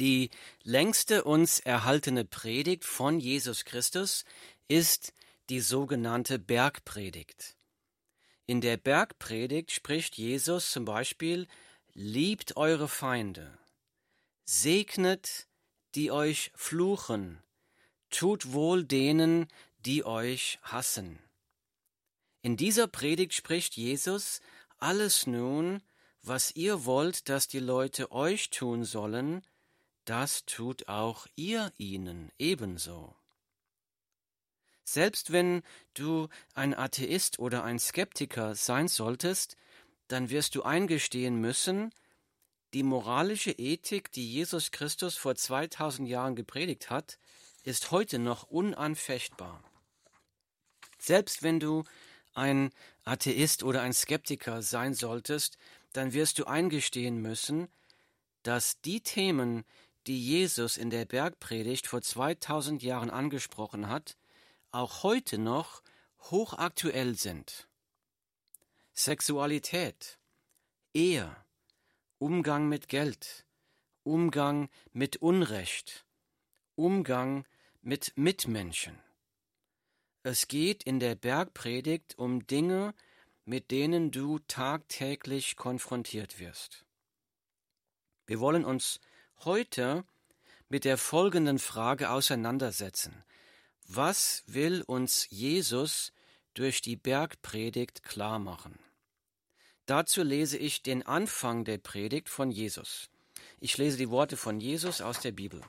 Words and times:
Die 0.00 0.30
längste 0.62 1.24
uns 1.24 1.60
erhaltene 1.60 2.24
Predigt 2.24 2.84
von 2.84 3.20
Jesus 3.20 3.64
Christus 3.64 4.24
ist 4.66 5.12
die 5.50 5.60
sogenannte 5.60 6.38
Bergpredigt. 6.38 7.56
In 8.46 8.60
der 8.60 8.76
Bergpredigt 8.76 9.70
spricht 9.70 10.16
Jesus 10.16 10.70
zum 10.72 10.84
Beispiel, 10.84 11.46
liebt 11.92 12.56
eure 12.56 12.88
Feinde, 12.88 13.56
segnet, 14.44 15.46
die 15.94 16.10
euch 16.10 16.50
fluchen, 16.54 17.42
tut 18.10 18.52
wohl 18.52 18.84
denen, 18.84 19.46
die 19.78 20.04
euch 20.04 20.58
hassen. 20.62 21.20
In 22.42 22.56
dieser 22.56 22.88
Predigt 22.88 23.32
spricht 23.32 23.76
Jesus 23.76 24.40
alles 24.78 25.26
nun, 25.26 25.82
was 26.22 26.54
ihr 26.56 26.84
wollt, 26.84 27.28
dass 27.28 27.48
die 27.48 27.60
Leute 27.60 28.10
euch 28.12 28.50
tun 28.50 28.84
sollen, 28.84 29.42
das 30.04 30.44
tut 30.46 30.88
auch 30.88 31.26
ihr 31.36 31.72
ihnen 31.78 32.30
ebenso. 32.38 33.14
Selbst 34.84 35.32
wenn 35.32 35.62
du 35.94 36.28
ein 36.54 36.74
Atheist 36.74 37.38
oder 37.38 37.64
ein 37.64 37.78
Skeptiker 37.78 38.54
sein 38.54 38.88
solltest, 38.88 39.56
dann 40.08 40.28
wirst 40.28 40.54
du 40.54 40.62
eingestehen 40.62 41.40
müssen, 41.40 41.92
die 42.74 42.82
moralische 42.82 43.52
Ethik, 43.52 44.12
die 44.12 44.30
Jesus 44.30 44.72
Christus 44.72 45.16
vor 45.16 45.36
2000 45.36 46.08
Jahren 46.08 46.34
gepredigt 46.34 46.90
hat, 46.90 47.18
ist 47.62 47.90
heute 47.90 48.18
noch 48.18 48.44
unanfechtbar. 48.44 49.62
Selbst 50.98 51.42
wenn 51.42 51.60
du 51.60 51.84
ein 52.34 52.70
Atheist 53.04 53.62
oder 53.62 53.82
ein 53.82 53.92
Skeptiker 53.92 54.60
sein 54.60 54.92
solltest, 54.92 55.56
dann 55.92 56.12
wirst 56.12 56.38
du 56.38 56.44
eingestehen 56.44 57.22
müssen, 57.22 57.68
dass 58.42 58.80
die 58.80 59.00
Themen, 59.00 59.64
die 60.06 60.20
Jesus 60.20 60.76
in 60.76 60.90
der 60.90 61.04
Bergpredigt 61.04 61.86
vor 61.86 62.02
2000 62.02 62.82
Jahren 62.82 63.10
angesprochen 63.10 63.88
hat, 63.88 64.16
auch 64.70 65.02
heute 65.02 65.38
noch 65.38 65.82
hochaktuell 66.30 67.14
sind. 67.14 67.68
Sexualität, 68.92 70.18
Ehe, 70.92 71.34
Umgang 72.18 72.68
mit 72.68 72.88
Geld, 72.88 73.44
Umgang 74.02 74.68
mit 74.92 75.16
Unrecht, 75.16 76.06
Umgang 76.76 77.46
mit 77.82 78.12
Mitmenschen. 78.16 78.98
Es 80.22 80.48
geht 80.48 80.82
in 80.84 81.00
der 81.00 81.16
Bergpredigt 81.16 82.18
um 82.18 82.46
Dinge, 82.46 82.94
mit 83.44 83.70
denen 83.70 84.10
du 84.10 84.38
tagtäglich 84.48 85.56
konfrontiert 85.56 86.38
wirst. 86.38 86.86
Wir 88.26 88.40
wollen 88.40 88.64
uns 88.64 89.00
heute 89.44 90.04
mit 90.68 90.84
der 90.84 90.98
folgenden 90.98 91.58
Frage 91.58 92.10
auseinandersetzen. 92.10 93.24
Was 93.86 94.42
will 94.46 94.82
uns 94.82 95.26
Jesus 95.30 96.12
durch 96.54 96.80
die 96.80 96.96
Bergpredigt 96.96 98.02
klarmachen? 98.02 98.78
Dazu 99.86 100.22
lese 100.22 100.56
ich 100.56 100.82
den 100.82 101.02
Anfang 101.02 101.64
der 101.64 101.78
Predigt 101.78 102.28
von 102.28 102.50
Jesus. 102.50 103.10
Ich 103.60 103.76
lese 103.76 103.98
die 103.98 104.10
Worte 104.10 104.36
von 104.36 104.60
Jesus 104.60 105.00
aus 105.00 105.20
der 105.20 105.32
Bibel. 105.32 105.60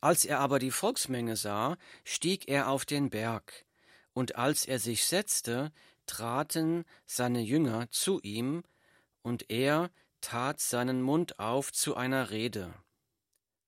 Als 0.00 0.24
er 0.24 0.40
aber 0.40 0.58
die 0.58 0.70
Volksmenge 0.70 1.36
sah, 1.36 1.76
stieg 2.04 2.48
er 2.48 2.68
auf 2.68 2.84
den 2.84 3.10
Berg, 3.10 3.64
und 4.12 4.36
als 4.36 4.66
er 4.66 4.78
sich 4.78 5.04
setzte, 5.04 5.72
traten 6.06 6.84
seine 7.06 7.40
Jünger 7.40 7.90
zu 7.90 8.20
ihm, 8.22 8.64
und 9.22 9.50
er 9.50 9.90
tat 10.20 10.60
seinen 10.60 11.02
Mund 11.02 11.38
auf 11.38 11.72
zu 11.72 11.96
einer 11.96 12.30
Rede, 12.30 12.74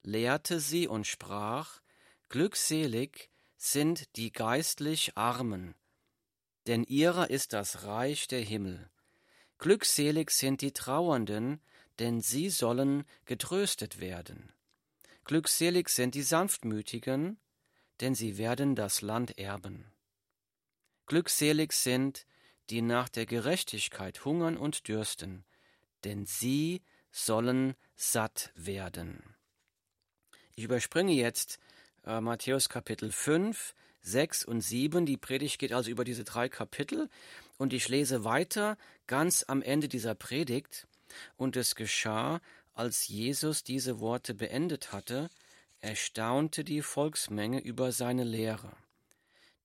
lehrte 0.03 0.61
sie 0.61 0.89
und 0.89 1.07
sprach, 1.07 1.81
Glückselig 2.29 3.31
sind 3.57 4.17
die 4.17 4.33
geistlich 4.33 5.17
Armen, 5.17 5.75
denn 6.67 6.85
ihrer 6.85 7.31
ist 7.31 7.53
das 7.53 7.85
Reich 7.85 8.27
der 8.27 8.41
Himmel. 8.41 8.91
Glückselig 9.59 10.31
sind 10.31 10.61
die 10.61 10.73
Trauernden, 10.73 11.61
denn 11.99 12.21
sie 12.21 12.51
sollen 12.51 13.05
getröstet 13.27 14.01
werden. 14.01 14.53
Glückselig 15.25 15.89
sind 15.89 16.15
die 16.15 16.23
Sanftmütigen, 16.23 17.39
denn 18.01 18.15
sie 18.15 18.39
werden 18.39 18.75
das 18.75 19.03
Land 19.03 19.39
erben. 19.39 19.93
Glückselig 21.07 21.73
sind, 21.73 22.27
die 22.71 22.83
nach 22.83 23.09
der 23.09 23.27
Gerechtigkeit 23.27 24.25
hungern 24.25 24.57
und 24.57 24.89
dürsten, 24.89 25.45
denn 26.05 26.27
sie 26.27 26.83
sollen 27.11 27.75
satt 27.95 28.53
werden. 28.55 29.23
Ich 30.55 30.65
überspringe 30.65 31.13
jetzt 31.13 31.59
äh, 32.05 32.21
Matthäus 32.21 32.69
Kapitel 32.69 33.13
5, 33.13 33.75
6 34.03 34.45
und 34.45 34.61
7. 34.61 35.07
Die 35.07 35.17
Predigt 35.17 35.59
geht 35.59 35.73
also 35.73 35.91
über 35.91 36.05
diese 36.05 36.25
drei 36.25 36.49
Kapitel 36.49 37.09
und 37.59 37.73
ich 37.73 37.89
lese 37.89 38.25
weiter 38.25 38.77
ganz 39.07 39.45
am 39.47 39.63
Ende 39.63 39.89
dieser 39.89 40.15
Predigt. 40.15 40.87
Und 41.37 41.57
es 41.57 41.75
geschah, 41.75 42.41
als 42.75 43.09
Jesus 43.09 43.65
diese 43.65 44.01
Worte 44.01 44.35
beendet 44.35 44.93
hatte, 44.93 45.31
erstaunte 45.81 46.65
die 46.65 46.83
Volksmenge 46.83 47.61
über 47.61 47.93
seine 47.93 48.25
Lehre. 48.25 48.73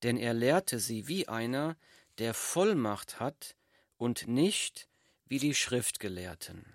Denn 0.04 0.18
er 0.18 0.34
lehrte 0.34 0.80
sie 0.80 1.08
wie 1.08 1.28
einer, 1.28 1.78
der 2.18 2.34
Vollmacht 2.34 3.20
hat 3.20 3.56
und 3.98 4.28
nicht 4.28 4.88
wie 5.28 5.40
die 5.40 5.54
Schriftgelehrten. 5.54 6.66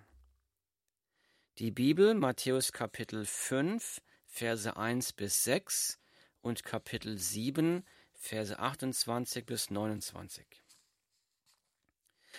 Die 1.58 1.70
Bibel, 1.70 2.14
Matthäus 2.14 2.72
Kapitel 2.72 3.24
5, 3.24 4.00
Verse 4.26 4.76
1 4.76 5.12
bis 5.14 5.44
6 5.44 5.98
und 6.42 6.64
Kapitel 6.64 7.18
7, 7.18 7.86
Verse 8.14 8.58
28 8.58 9.46
bis 9.46 9.70
29. 9.70 10.46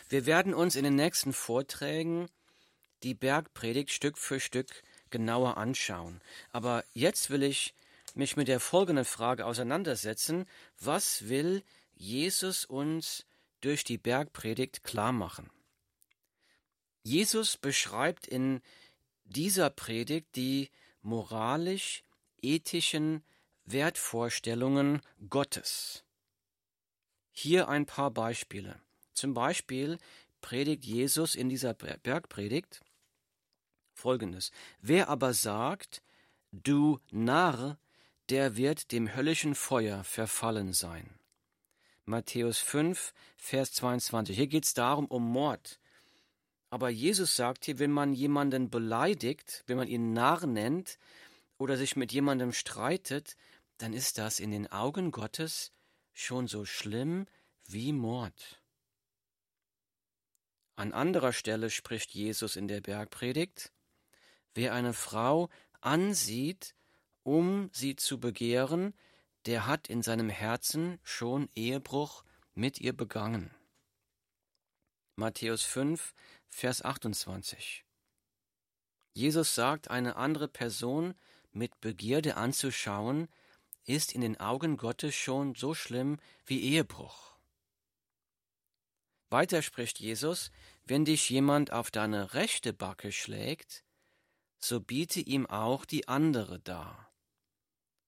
Wir 0.10 0.26
werden 0.26 0.54
uns 0.54 0.76
in 0.76 0.84
den 0.84 0.96
nächsten 0.96 1.34
Vorträgen 1.34 2.30
die 3.04 3.14
Bergpredigt 3.14 3.92
Stück 3.92 4.18
für 4.18 4.40
Stück 4.40 4.84
genauer 5.10 5.58
anschauen. 5.58 6.22
Aber 6.52 6.84
jetzt 6.94 7.30
will 7.30 7.44
ich 7.44 7.74
mich 8.16 8.38
mit 8.38 8.48
der 8.48 8.60
folgenden 8.60 9.06
Frage 9.06 9.46
auseinandersetzen. 9.46 10.46
Was 10.80 11.28
will 11.28 11.64
Jesus 11.96 12.66
uns 12.66 13.26
durch 13.62 13.84
die 13.84 13.98
Bergpredigt 13.98 14.84
klar 14.84 15.12
machen? 15.12 15.50
Jesus 17.04 17.58
beschreibt 17.58 18.28
in 18.28 18.62
dieser 19.26 19.70
Predigt 19.70 20.36
die 20.36 20.70
moralisch-ethischen 21.02 23.24
Wertvorstellungen 23.66 25.02
Gottes. 25.30 26.04
Hier 27.32 27.68
ein 27.68 27.86
paar 27.86 28.12
Beispiele. 28.12 28.80
Zum 29.14 29.34
Beispiel 29.34 29.98
predigt 30.42 30.86
Jesus 30.86 31.36
in 31.36 31.50
dieser 31.50 31.74
Bergpredigt 31.74 32.82
folgendes. 33.94 34.52
Wer 34.82 35.10
aber 35.10 35.34
sagt, 35.34 36.04
du 36.52 37.00
Narr, 37.12 37.78
der 38.30 38.58
wird 38.58 38.92
dem 38.92 39.16
höllischen 39.16 39.56
Feuer 39.56 40.04
verfallen 40.04 40.74
sein. 40.74 41.18
Matthäus 42.06 42.60
5, 42.60 43.14
Vers 43.38 43.72
22. 43.74 44.36
Hier 44.36 44.48
geht 44.48 44.66
es 44.66 44.74
darum, 44.74 45.08
um 45.08 45.24
Mord. 45.24 45.80
Aber 46.74 46.90
Jesus 46.90 47.36
sagt 47.36 47.66
hier, 47.66 47.78
wenn 47.78 47.92
man 47.92 48.14
jemanden 48.14 48.72
beleidigt, 48.72 49.64
wenn 49.68 49.78
man 49.78 49.88
ihn 49.88 50.12
Narr 50.12 50.48
nennt 50.48 50.98
oder 51.60 51.78
sich 51.78 51.96
mit 51.96 52.12
jemandem 52.12 52.52
streitet, 52.52 53.38
dann 53.78 53.94
ist 53.94 54.18
das 54.18 54.40
in 54.40 54.50
den 54.50 54.66
Augen 54.72 55.12
Gottes 55.12 55.72
schon 56.14 56.48
so 56.48 56.66
schlimm 56.66 57.28
wie 57.68 57.94
Mord. 57.94 58.60
An 60.76 60.94
anderer 60.94 61.32
Stelle 61.32 61.70
spricht 61.70 62.10
Jesus 62.16 62.56
in 62.56 62.68
der 62.68 62.82
Bergpredigt, 62.82 63.72
wer 64.56 64.74
eine 64.74 64.94
Frau 64.94 65.50
ansieht, 65.80 66.74
um 67.22 67.70
sie 67.72 67.96
zu 67.98 68.20
begehren, 68.20 68.96
der 69.46 69.68
hat 69.68 69.90
in 69.90 70.02
seinem 70.02 70.30
Herzen 70.30 70.98
schon 71.04 71.50
Ehebruch 71.54 72.24
mit 72.56 72.82
ihr 72.82 72.94
begangen. 72.94 73.52
Matthäus 75.16 75.62
5, 75.62 76.16
Vers 76.54 76.84
28. 76.84 77.84
Jesus 79.12 79.54
sagt, 79.56 79.90
eine 79.90 80.16
andere 80.16 80.48
Person 80.48 81.14
mit 81.52 81.82
Begierde 81.82 82.38
anzuschauen, 82.38 83.28
ist 83.86 84.14
in 84.14 84.22
den 84.22 84.40
Augen 84.40 84.78
Gottes 84.78 85.16
schon 85.16 85.56
so 85.56 85.74
schlimm 85.74 86.20
wie 86.46 86.62
Ehebruch. 86.62 87.36
Weiter 89.30 89.62
spricht 89.62 90.00
Jesus, 90.00 90.52
wenn 90.86 91.06
dich 91.06 91.30
jemand 91.30 91.72
auf 91.74 91.92
deine 91.92 92.34
rechte 92.34 92.72
Backe 92.72 93.12
schlägt, 93.12 93.84
so 94.60 94.80
biete 94.80 95.20
ihm 95.20 95.48
auch 95.48 95.86
die 95.86 96.08
andere 96.08 96.60
dar. 96.60 97.12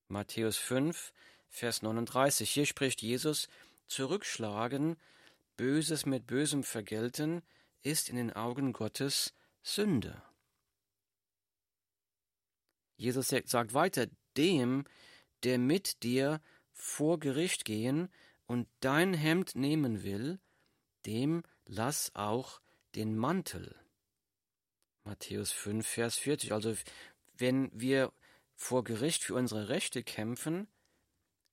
Matthäus 0.07 0.55
5, 0.57 1.11
Vers 1.49 1.81
39. 1.81 2.49
Hier 2.49 2.67
spricht 2.67 3.01
Jesus, 3.01 3.49
zurückschlagen, 3.87 4.97
Böses 5.57 6.05
mit 6.05 6.27
Bösem 6.27 6.63
vergelten, 6.63 7.41
ist 7.85 8.09
in 8.09 8.15
den 8.15 8.33
Augen 8.33 8.73
Gottes 8.73 9.33
Sünde. 9.61 10.21
Jesus 12.97 13.27
sagt 13.27 13.73
weiter, 13.73 14.07
dem, 14.37 14.85
der 15.43 15.59
mit 15.59 16.01
dir 16.03 16.41
vor 16.71 17.19
Gericht 17.19 17.63
gehen 17.63 18.09
und 18.47 18.67
dein 18.79 19.13
Hemd 19.13 19.55
nehmen 19.55 20.03
will, 20.03 20.39
dem 21.05 21.43
lass 21.65 22.13
auch 22.15 22.59
den 22.95 23.15
Mantel. 23.15 23.75
Matthäus 25.03 25.51
5, 25.51 25.85
Vers 25.85 26.17
40. 26.17 26.53
Also 26.53 26.75
wenn 27.37 27.69
wir 27.73 28.11
vor 28.55 28.83
Gericht 28.83 29.23
für 29.23 29.35
unsere 29.35 29.69
Rechte 29.69 30.03
kämpfen, 30.03 30.67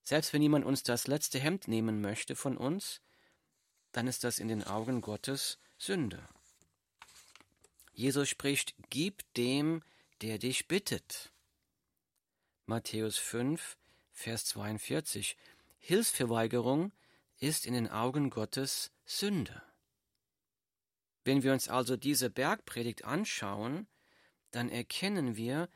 selbst 0.03 0.33
wenn 0.33 0.43
jemand 0.43 0.65
uns 0.65 0.83
das 0.83 1.07
letzte 1.07 1.39
Hemd 1.39 1.69
nehmen 1.69 2.01
möchte 2.01 2.37
von 2.37 2.57
uns, 2.57 3.03
dann 3.93 4.07
ist 4.07 4.25
das 4.25 4.39
in 4.39 4.49
den 4.49 4.65
Augen 4.65 5.03
Gottes 5.03 5.59
Sünde. 5.83 6.25
Jesus 7.93 8.29
spricht, 8.29 8.77
gib 8.91 9.25
dem, 9.35 9.83
der 10.21 10.39
dich 10.39 10.69
bittet. 10.69 11.33
Matthäus 12.67 13.19
5, 13.19 13.77
Vers 14.13 14.45
42. 14.45 15.37
Hilfsverweigerung 15.81 16.93
ist 17.41 17.67
in 17.67 17.75
den 17.75 17.89
Augen 17.89 18.31
Gottes 18.31 18.93
Sünde. 19.05 19.61
Wenn 21.25 21.43
wir 21.43 21.53
uns 21.53 21.69
also 21.69 21.97
diese 21.97 22.31
Bergpredigt 22.31 23.05
anschauen, 23.05 23.89
dann 24.53 24.69
erkennen 24.69 25.35
wir, 25.35 25.69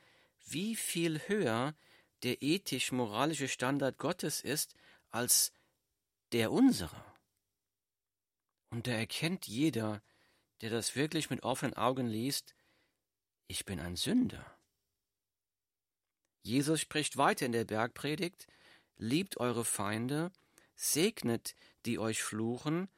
wie 0.47 0.77
viel 0.77 1.19
höher 1.27 1.75
der 2.23 2.43
ethisch-moralische 2.43 3.49
Standard 3.49 3.99
Gottes 3.99 4.41
ist 4.41 4.77
als 5.11 5.53
der 6.31 6.53
unsere. 6.53 7.16
Und 8.77 8.87
da 8.87 8.93
erkennt 8.93 9.47
jeder, 9.47 10.03
der 10.61 10.69
das 10.69 10.97
wirklich 10.97 11.31
mit 11.31 11.45
offenen 11.45 11.73
Augen 11.79 12.07
liest, 12.07 12.55
ich 13.47 13.65
bin 13.65 13.81
ein 13.81 13.97
Sünder. 13.97 14.45
Jesus 16.43 16.83
spricht 16.83 17.17
weiter 17.17 17.47
in 17.47 17.53
der 17.53 17.65
Bergpredigt, 17.65 18.47
liebt 18.99 19.39
eure 19.39 19.65
Feinde, 19.65 20.31
segnet, 20.75 21.55
die 21.87 21.99
euch 21.99 22.23
fluchen, 22.23 22.91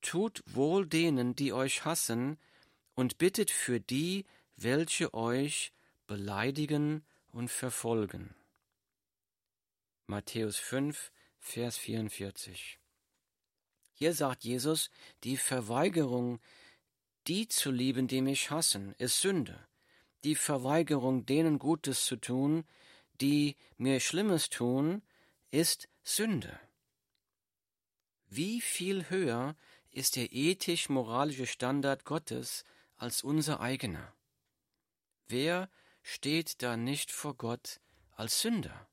tut 0.00 0.42
wohl 0.46 0.86
denen, 0.86 1.36
die 1.36 1.52
euch 1.52 1.84
hassen, 1.84 2.38
und 2.94 3.18
bittet 3.18 3.50
für 3.50 3.80
die, 3.80 4.24
welche 4.56 5.12
euch 5.12 5.74
beleidigen 6.06 7.04
und 7.32 7.50
verfolgen. 7.50 8.34
Matthäus 10.06 10.56
5, 10.56 11.12
Vers 11.38 11.76
44. 11.76 12.78
Hier 13.98 14.14
sagt 14.14 14.44
Jesus, 14.44 14.90
die 15.24 15.36
Verweigerung, 15.36 16.38
die 17.26 17.48
zu 17.48 17.72
lieben, 17.72 18.06
die 18.06 18.22
mich 18.22 18.48
hassen, 18.48 18.94
ist 18.98 19.20
Sünde. 19.20 19.58
Die 20.22 20.36
Verweigerung, 20.36 21.26
denen 21.26 21.58
Gutes 21.58 22.04
zu 22.04 22.14
tun, 22.14 22.64
die 23.20 23.56
mir 23.76 23.98
Schlimmes 23.98 24.50
tun, 24.50 25.02
ist 25.50 25.88
Sünde. 26.04 26.60
Wie 28.28 28.60
viel 28.60 29.10
höher 29.10 29.56
ist 29.90 30.14
der 30.14 30.32
ethisch-moralische 30.32 31.48
Standard 31.48 32.04
Gottes 32.04 32.62
als 32.98 33.24
unser 33.24 33.58
eigener? 33.58 34.14
Wer 35.26 35.68
steht 36.02 36.62
da 36.62 36.76
nicht 36.76 37.10
vor 37.10 37.34
Gott 37.34 37.80
als 38.14 38.42
Sünder? 38.42 38.86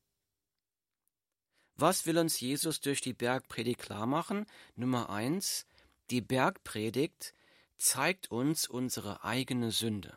Was 1.78 2.06
will 2.06 2.18
uns 2.18 2.40
Jesus 2.40 2.80
durch 2.80 3.02
die 3.02 3.14
Bergpredigt 3.14 3.82
klarmachen? 3.82 4.46
Nummer 4.76 5.10
eins, 5.10 5.66
die 6.10 6.22
Bergpredigt 6.22 7.34
zeigt 7.78 8.32
uns 8.32 8.68
unsere 8.68 9.24
eigene 9.24 9.72
Sünde. 9.72 10.16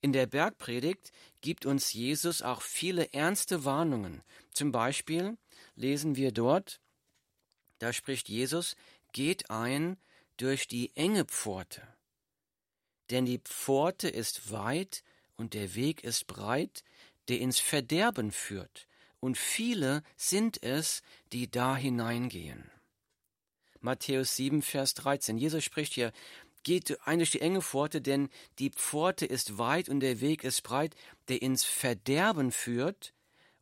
In 0.00 0.12
der 0.12 0.26
Bergpredigt 0.26 1.12
gibt 1.42 1.64
uns 1.64 1.92
Jesus 1.92 2.42
auch 2.42 2.60
viele 2.60 3.12
ernste 3.12 3.64
Warnungen. 3.64 4.22
Zum 4.50 4.72
Beispiel 4.72 5.38
lesen 5.76 6.16
wir 6.16 6.32
dort, 6.32 6.80
da 7.78 7.92
spricht 7.92 8.28
Jesus, 8.28 8.74
geht 9.12 9.48
ein 9.50 9.96
durch 10.38 10.66
die 10.66 10.90
enge 10.96 11.24
Pforte. 11.24 11.86
Denn 13.10 13.26
die 13.26 13.38
Pforte 13.38 14.08
ist 14.08 14.50
weit 14.50 15.04
und 15.36 15.54
der 15.54 15.76
Weg 15.76 16.02
ist 16.02 16.26
breit, 16.26 16.82
der 17.28 17.40
ins 17.40 17.58
Verderben 17.58 18.32
führt, 18.32 18.86
und 19.20 19.38
viele 19.38 20.02
sind 20.16 20.62
es, 20.62 21.02
die 21.32 21.50
da 21.50 21.76
hineingehen. 21.76 22.70
Matthäus 23.80 24.36
7, 24.36 24.62
Vers 24.62 24.94
13. 24.94 25.38
Jesus 25.38 25.64
spricht 25.64 25.92
hier, 25.92 26.12
geht 26.62 26.98
ein 27.06 27.18
durch 27.18 27.30
die 27.30 27.40
enge 27.40 27.62
Pforte, 27.62 28.00
denn 28.00 28.28
die 28.58 28.70
Pforte 28.70 29.26
ist 29.26 29.58
weit 29.58 29.88
und 29.88 30.00
der 30.00 30.20
Weg 30.20 30.44
ist 30.44 30.62
breit, 30.62 30.94
der 31.28 31.42
ins 31.42 31.64
Verderben 31.64 32.52
führt, 32.52 33.12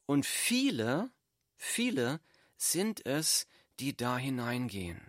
und 0.07 0.27
viele, 0.27 1.11
viele 1.57 2.21
sind 2.57 3.07
es, 3.07 3.47
die 3.79 3.97
da 3.97 4.19
hineingehen. 4.19 5.01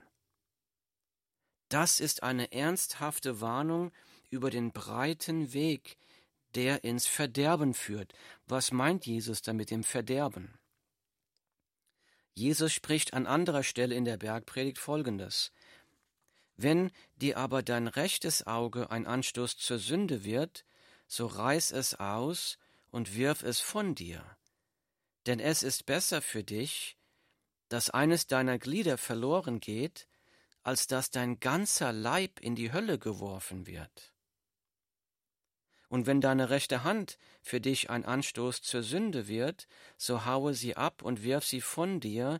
Das 1.69 2.00
ist 2.00 2.24
eine 2.24 2.51
ernsthafte 2.51 3.42
Warnung 3.42 3.92
über 4.30 4.50
den 4.50 4.71
breiten 4.71 5.53
Weg, 5.53 5.98
der 6.56 6.83
ins 6.83 7.07
Verderben 7.07 7.74
führt. 7.74 8.13
Was 8.48 8.71
meint 8.71 9.06
Jesus 9.06 9.42
damit 9.42 9.71
im 9.71 9.83
Verderben? 9.83 10.57
Jesus 12.33 12.71
spricht 12.71 13.13
an 13.13 13.27
anderer 13.27 13.63
Stelle 13.63 13.95
in 13.95 14.06
der 14.06 14.18
Bergpredigt 14.18 14.77
folgendes. 14.77 15.51
Wenn 16.56 16.92
dir 17.15 17.38
aber 17.38 17.63
dein 17.63 17.88
rechtes 17.88 18.48
Auge 18.48 18.92
ein 18.92 19.06
Anstoß 19.06 19.57
zur 19.57 19.80
Sünde 19.80 20.24
wird, 20.24 20.65
so 21.07 21.25
reiß 21.25 21.71
es 21.71 21.95
aus 21.95 22.57
und 22.89 23.15
wirf 23.15 23.44
es 23.44 23.59
von 23.59 23.95
dir. 23.95 24.24
Denn 25.25 25.39
es 25.39 25.63
ist 25.63 25.86
besser 25.86 26.21
für 26.21 26.44
dich, 26.44 26.98
dass 27.69 27.89
eines 27.89 28.27
deiner 28.27 28.59
Glieder 28.59 28.98
verloren 28.98 29.59
geht, 29.59 30.07
als 30.63 30.88
dass 30.88 31.09
dein 31.09 31.39
ganzer 31.39 31.92
Leib 31.92 32.39
in 32.39 32.56
die 32.56 32.71
Hölle 32.71 33.00
geworfen 33.00 33.65
wird. 33.65 34.11
Und 35.91 36.07
wenn 36.07 36.21
deine 36.21 36.49
rechte 36.49 36.85
Hand 36.85 37.17
für 37.41 37.59
dich 37.59 37.89
ein 37.89 38.05
Anstoß 38.05 38.61
zur 38.61 38.81
Sünde 38.81 39.27
wird, 39.27 39.67
so 39.97 40.23
haue 40.23 40.53
sie 40.53 40.77
ab 40.77 41.01
und 41.01 41.21
wirf 41.21 41.43
sie 41.45 41.59
von 41.59 41.99
dir, 41.99 42.39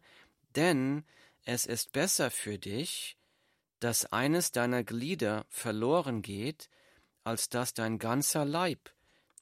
denn 0.56 1.04
es 1.44 1.66
ist 1.66 1.92
besser 1.92 2.32
für 2.32 2.58
dich, 2.58 3.18
dass 3.82 4.06
eines 4.06 4.54
deiner 4.54 4.86
Glieder 4.86 5.46
verloren 5.50 6.22
geht, 6.22 6.70
als 7.26 7.50
dass 7.50 7.74
dein 7.74 8.00
ganzer 8.00 8.46
Leib 8.46 8.94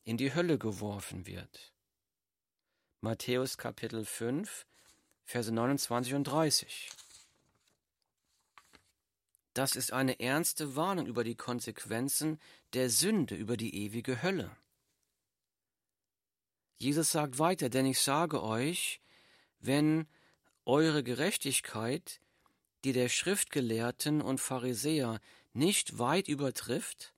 in 0.06 0.18
die 0.18 0.34
Hölle 0.34 0.58
geworfen 0.58 1.28
wird. 1.28 1.72
Matthäus 3.02 3.60
Kapitel 3.60 4.06
5, 4.06 4.66
Verse 5.24 5.52
29 5.52 6.16
und 6.16 6.24
30. 6.24 6.90
Das 9.54 9.76
ist 9.76 9.92
eine 9.92 10.20
ernste 10.20 10.76
Warnung 10.76 11.08
über 11.08 11.24
die 11.24 11.36
Konsequenzen 11.36 12.40
der 12.74 12.90
Sünde, 12.90 13.36
über 13.36 13.58
die 13.58 13.76
ewige 13.76 14.22
Hölle. 14.22 14.56
Jesus 16.78 17.12
sagt 17.12 17.40
weiter, 17.40 17.70
denn 17.70 17.86
ich 17.86 18.00
sage 18.00 18.42
euch, 18.42 19.02
wenn 19.60 20.08
eure 20.66 21.04
Gerechtigkeit 21.04 22.22
die 22.86 22.94
der 22.94 23.10
Schriftgelehrten 23.10 24.22
und 24.22 24.40
Pharisäer 24.40 25.20
nicht 25.52 26.00
weit 26.00 26.30
übertrifft, 26.30 27.14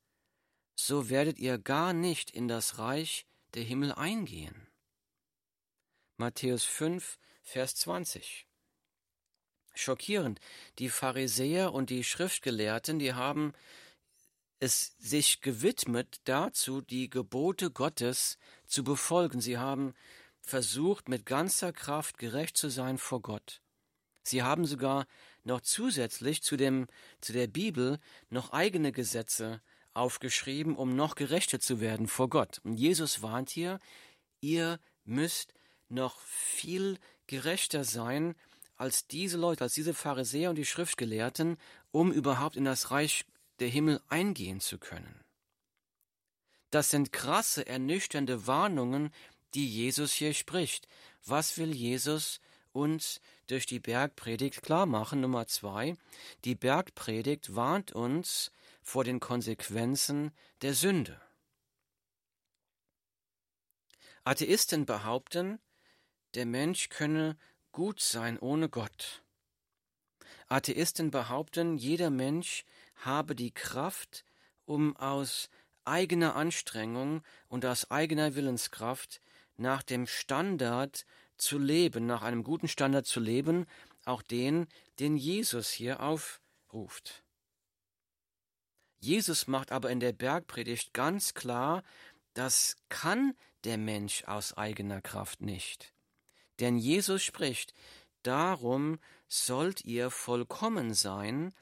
so 0.75 1.09
werdet 1.09 1.38
ihr 1.38 1.59
gar 1.59 1.93
nicht 1.93 2.31
in 2.31 2.47
das 2.47 2.79
Reich 2.79 3.27
der 3.53 3.61
Himmel 3.63 3.91
eingehen. 3.91 4.67
Matthäus 6.17 6.63
5, 6.63 7.19
Vers 7.43 7.75
20 7.75 8.47
schockierend. 9.74 10.40
Die 10.80 10.90
Pharisäer 10.90 11.74
und 11.74 11.90
die 11.90 12.04
Schriftgelehrten, 12.04 13.00
die 13.00 13.13
haben 13.13 13.54
es 14.60 14.96
sich 15.00 15.42
gewidmet 15.42 16.22
dazu, 16.25 16.82
die 16.82 17.10
Gebote 17.10 17.72
Gottes 17.72 18.38
zu 18.68 18.84
befolgen. 18.84 19.42
Sie 19.42 19.58
haben 19.58 19.94
versucht, 20.40 21.10
mit 21.10 21.25
ganzer 21.25 21.74
Kraft 21.74 22.18
gerecht 22.18 22.58
zu 22.58 22.70
sein 22.70 22.98
vor 22.98 23.22
Gott. 23.22 23.62
Sie 24.24 24.44
haben 24.44 24.66
sogar 24.66 25.08
noch 25.44 25.62
zusätzlich 25.62 26.44
zu 26.44 26.58
dem, 26.58 26.88
zu 27.22 27.34
der 27.34 27.48
Bibel 27.48 28.00
noch 28.30 28.51
eigene 28.51 28.92
Gesetze 28.92 29.62
aufgeschrieben, 29.94 30.75
um 30.75 30.96
noch 30.96 31.16
gerechter 31.16 31.60
zu 31.60 31.82
werden 31.82 32.08
vor 32.08 32.30
Gott. 32.30 32.60
Und 32.63 32.75
Jesus 32.75 33.22
warnt 33.22 33.50
hier, 33.50 33.80
ihr 34.40 34.80
müsst 35.04 35.54
noch 35.90 36.20
viel 36.22 37.00
gerechter 37.28 37.84
sein, 37.84 38.36
als 38.81 39.05
diese 39.05 39.38
Leute, 39.38 39.63
als 39.63 39.75
diese 39.75 39.93
Pharisäer 39.93 40.50
und 40.50 40.55
die 40.55 40.65
Schriftgelehrten, 40.65 41.57
um 41.91 42.11
überhaupt 42.11 42.55
in 42.55 42.65
das 42.65 42.89
Reich 42.89 43.25
der 43.59 43.67
Himmel 43.67 44.01
eingehen 44.09 44.59
zu 44.59 44.79
können. 44.79 45.23
Das 46.71 46.89
sind 46.89 47.13
krasse, 47.13 47.67
ernüchternde 47.67 48.47
Warnungen, 48.47 49.13
die 49.53 49.69
Jesus 49.69 50.13
hier 50.13 50.33
spricht. 50.33 50.88
Was 51.23 51.59
will 51.59 51.75
Jesus 51.75 52.39
uns 52.71 53.21
durch 53.45 53.67
die 53.67 53.79
Bergpredigt 53.79 54.63
klar 54.63 54.88
machen? 54.88 55.21
Nummer 55.21 55.45
zwei, 55.45 55.95
die 56.43 56.55
Bergpredigt 56.55 57.55
warnt 57.55 57.91
uns 57.91 58.51
vor 58.81 59.03
den 59.03 59.19
Konsequenzen 59.19 60.31
der 60.63 60.73
Sünde. 60.73 61.21
Atheisten 64.23 64.88
behaupten, 64.88 65.59
der 66.33 66.47
Mensch 66.47 66.89
könne 66.89 67.38
gut 67.72 68.00
sein 68.00 68.38
ohne 68.40 68.70
Gott. 68.70 69.24
Atheisten 70.48 71.12
behaupten, 71.12 71.78
jeder 71.78 72.10
Mensch 72.10 72.66
habe 72.96 73.36
die 73.36 73.51
Kraft, 73.51 74.25
um 74.66 74.96
aus 74.98 75.50
eigener 75.86 76.36
Anstrengung 76.36 77.24
und 77.48 77.66
aus 77.66 77.90
eigener 77.90 78.36
Willenskraft 78.36 79.22
nach 79.58 79.84
dem 79.84 80.08
Standard 80.08 81.06
zu 81.38 81.58
leben, 81.58 82.06
nach 82.06 82.22
einem 82.22 82.44
guten 82.44 82.68
Standard 82.68 83.06
zu 83.06 83.20
leben, 83.20 83.66
auch 84.06 84.22
den, 84.22 84.68
den 85.00 85.18
Jesus 85.18 85.70
hier 85.70 86.01
aufruft. 86.01 87.24
Jesus 89.00 89.48
macht 89.48 89.72
aber 89.72 89.90
in 89.90 90.00
der 90.00 90.13
Bergpredigt 90.13 90.94
ganz 90.94 91.34
klar, 91.34 91.84
das 92.34 92.75
kann 92.90 93.34
der 93.63 93.78
Mensch 93.78 94.24
aus 94.25 94.56
eigener 94.58 95.01
Kraft 95.01 95.42
nicht. 95.42 95.94
Denn 96.62 96.77
Jesus 96.77 97.24
spricht, 97.24 97.74
darum 98.24 99.00
sollt 99.27 99.84
ihr 99.84 100.12
vollkommen 100.12 100.94
sein, 100.94 101.53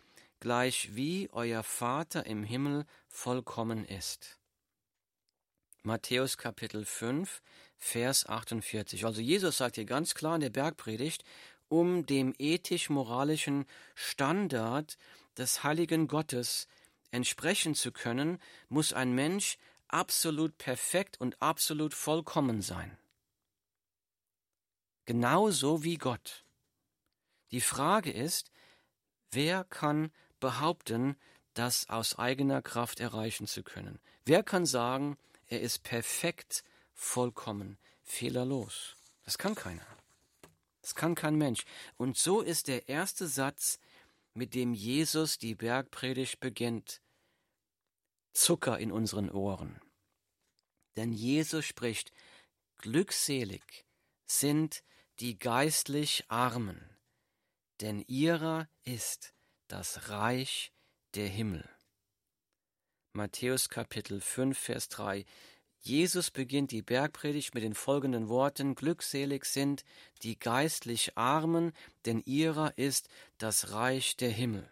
gleich 0.42 0.94
wie 0.94 1.30
euer 1.32 1.64
Vater 1.64 2.26
im 2.26 2.44
Himmel 2.44 2.86
vollkommen 3.08 3.86
ist. 3.86 4.38
Matthäus 5.84 6.38
Kapitel 6.38 6.84
5, 6.84 7.42
Vers 7.78 8.28
48. 8.28 9.06
Also 9.06 9.22
Jesus 9.22 9.58
sagt 9.58 9.76
hier 9.76 9.86
ganz 9.86 10.16
klar 10.16 10.36
in 10.36 10.42
der 10.42 10.50
Bergpredigt, 10.50 11.24
um 11.70 12.06
dem 12.06 12.36
ethisch-moralischen 12.38 13.66
Standard 13.96 14.98
des 15.38 15.64
heiligen 15.64 16.08
Gottes 16.08 16.68
entsprechen 17.12 17.74
zu 17.74 17.94
können, 17.94 18.38
muss 18.68 18.92
ein 18.92 19.14
Mensch 19.14 19.58
absolut 19.88 20.58
perfekt 20.58 21.22
und 21.22 21.42
absolut 21.42 21.94
vollkommen 21.94 22.62
sein. 22.62 22.99
Genauso 25.10 25.84
wie 25.84 25.98
Gott. 25.98 26.46
Die 27.50 27.62
Frage 27.62 28.12
ist, 28.12 28.52
wer 29.32 29.64
kann 29.64 30.12
behaupten, 30.40 31.18
das 31.56 31.90
aus 31.90 32.20
eigener 32.20 32.62
Kraft 32.62 33.00
erreichen 33.00 33.48
zu 33.48 33.64
können? 33.64 34.00
Wer 34.24 34.44
kann 34.44 34.68
sagen, 34.68 35.18
er 35.48 35.62
ist 35.62 35.82
perfekt, 35.82 36.64
vollkommen, 36.94 37.80
fehlerlos? 38.04 38.98
Das 39.24 39.40
kann 39.40 39.56
keiner. 39.56 39.88
Das 40.84 40.94
kann 40.94 41.16
kein 41.16 41.38
Mensch. 41.38 41.66
Und 41.98 42.16
so 42.16 42.42
ist 42.42 42.68
der 42.68 42.88
erste 42.88 43.28
Satz 43.28 43.80
mit 44.36 44.54
dem 44.54 44.76
Jesus 44.76 45.40
die 45.40 45.56
Bergpredigt 45.56 46.40
beginnt, 46.40 47.02
Zucker 48.32 48.78
in 48.78 48.92
unseren 48.92 49.32
Ohren. 49.32 49.82
Denn 50.98 51.14
Jesus 51.14 51.66
spricht, 51.66 52.14
glückselig 52.78 53.88
sind 54.28 54.84
die 55.20 55.38
geistlich 55.38 56.24
Armen, 56.30 56.80
denn 57.82 58.04
ihrer 58.08 58.70
ist 58.84 59.34
das 59.68 60.10
Reich 60.10 60.72
der 61.14 61.28
Himmel. 61.28 61.68
Matthäus 63.12 63.68
Kapitel 63.68 64.22
5, 64.22 64.58
Vers 64.58 64.88
3 64.90 65.26
Jesus 65.82 66.30
beginnt 66.32 66.72
die 66.72 66.82
Bergpredigt 66.82 67.54
mit 67.54 67.64
den 67.64 67.74
folgenden 67.74 68.28
Worten 68.28 68.76
Glückselig 68.76 69.46
sind 69.46 69.84
die 70.24 70.38
geistlich 70.38 71.18
Armen, 71.18 71.72
denn 72.06 72.22
ihrer 72.26 72.78
ist 72.78 73.10
das 73.38 73.72
Reich 73.72 74.18
der 74.18 74.30
Himmel. 74.30 74.70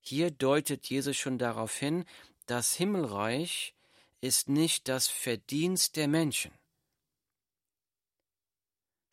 Hier 0.00 0.30
deutet 0.30 0.86
Jesus 0.86 1.16
schon 1.16 1.38
darauf 1.38 1.76
hin, 1.76 2.04
das 2.46 2.74
Himmelreich 2.74 3.74
ist 4.20 4.48
nicht 4.48 4.88
das 4.88 5.08
Verdienst 5.08 5.96
der 5.96 6.08
Menschen. 6.08 6.52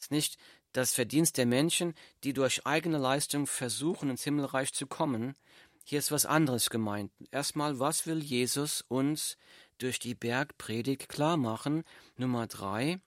Ist 0.05 0.11
nicht 0.11 0.37
das 0.71 0.93
Verdienst 0.93 1.35
der 1.37 1.47
Menschen, 1.47 1.95
die 2.23 2.33
durch 2.33 2.67
eigene 2.67 2.99
Leistung 2.99 3.47
versuchen, 3.47 4.11
ins 4.11 4.23
Himmelreich 4.23 4.71
zu 4.71 4.85
kommen. 4.85 5.33
Hier 5.83 5.97
ist 5.97 6.11
was 6.11 6.27
anderes 6.27 6.69
gemeint. 6.69 7.11
Erstmal, 7.31 7.79
was 7.79 8.05
will 8.05 8.19
Jesus 8.19 8.85
uns 8.87 9.35
durch 9.79 9.97
die 9.97 10.13
Bergpredigt 10.13 11.09
klar 11.09 11.37
machen. 11.37 11.83
Nummer 12.17 12.45
drei. 12.45 12.99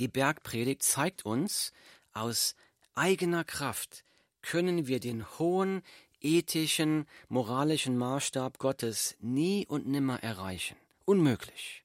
Die 0.00 0.08
Bergpredigt 0.08 0.82
zeigt 0.82 1.24
uns, 1.24 1.72
aus 2.12 2.56
eigener 2.96 3.44
Kraft 3.44 4.02
können 4.40 4.88
wir 4.88 4.98
den 4.98 5.24
hohen 5.38 5.82
ethischen, 6.20 7.06
moralischen 7.28 7.96
Maßstab 7.96 8.58
Gottes 8.58 9.16
nie 9.20 9.64
und 9.68 9.86
nimmer 9.86 10.24
erreichen. 10.24 10.76
Unmöglich. 11.04 11.81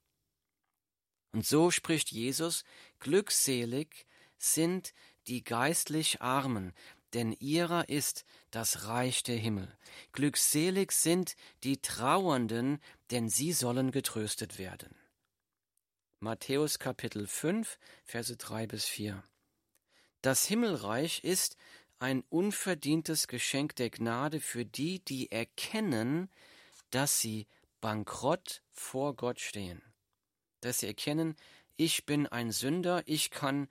Und 1.31 1.45
so 1.45 1.71
spricht 1.71 2.11
Jesus, 2.11 2.63
glückselig 2.99 4.05
sind 4.37 4.93
die 5.27 5.43
geistlich 5.43 6.21
Armen, 6.21 6.73
denn 7.13 7.31
ihrer 7.33 7.89
ist 7.89 8.25
das 8.51 8.85
Reich 8.85 9.23
der 9.23 9.37
Himmel. 9.37 9.75
Glückselig 10.13 10.91
sind 10.91 11.35
die 11.63 11.81
Trauernden, 11.81 12.79
denn 13.11 13.29
sie 13.29 13.53
sollen 13.53 13.91
getröstet 13.91 14.57
werden. 14.57 14.95
Matthäus 16.19 16.79
Kapitel 16.79 17.27
5, 17.27 17.77
Verse 18.03 18.35
3 18.35 18.67
bis 18.67 18.85
4. 18.85 19.23
Das 20.21 20.45
Himmelreich 20.45 21.23
ist 21.23 21.57
ein 21.99 22.23
unverdientes 22.29 23.27
Geschenk 23.27 23.75
der 23.75 23.89
Gnade 23.89 24.39
für 24.39 24.65
die, 24.65 24.99
die 24.99 25.31
erkennen, 25.31 26.29
dass 26.89 27.19
sie 27.19 27.47
bankrott 27.81 28.61
vor 28.71 29.15
Gott 29.15 29.39
stehen. 29.39 29.81
Dass 30.61 30.79
sie 30.79 30.87
erkennen, 30.87 31.35
ich 31.75 32.05
bin 32.05 32.27
ein 32.27 32.51
Sünder, 32.51 33.03
ich 33.05 33.29
kann 33.29 33.67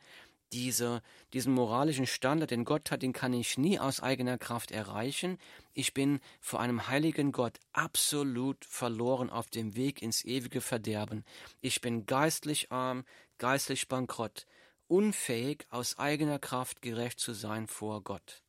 diese, 0.53 1.03
diesen 1.33 1.53
moralischen 1.53 2.07
Standard, 2.07 2.51
den 2.51 2.65
Gott 2.65 2.91
hat, 2.91 3.03
den 3.03 3.13
kann 3.13 3.33
ich 3.33 3.59
nie 3.59 3.79
aus 3.79 4.01
eigener 4.01 4.39
Kraft 4.39 4.71
erreichen. 4.71 5.39
Ich 5.75 5.93
bin 5.93 6.21
vor 6.41 6.61
einem 6.61 6.89
heiligen 6.89 7.33
Gott 7.33 7.59
absolut 7.73 8.65
verloren 8.65 9.31
auf 9.31 9.51
dem 9.51 9.75
Weg 9.77 10.03
ins 10.03 10.25
ewige 10.25 10.61
Verderben. 10.61 11.25
Ich 11.61 11.81
bin 11.81 12.07
geistlich 12.07 12.71
arm, 12.71 13.05
geistlich 13.39 13.89
bankrott, 13.89 14.47
unfähig, 14.89 15.67
aus 15.71 15.99
eigener 15.99 16.39
Kraft 16.39 16.81
gerecht 16.81 17.19
zu 17.19 17.33
sein 17.33 17.67
vor 17.67 18.03
Gott. 18.03 18.43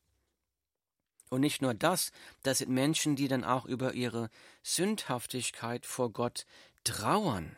Und 1.30 1.42
nicht 1.42 1.62
nur 1.62 1.74
das, 1.74 2.12
das 2.44 2.60
sind 2.60 2.70
Menschen, 2.70 3.16
die 3.16 3.28
dann 3.28 3.44
auch 3.44 3.66
über 3.66 3.94
ihre 3.94 4.30
Sündhaftigkeit 4.64 5.86
vor 5.86 6.12
Gott 6.12 6.46
trauern. 6.84 7.58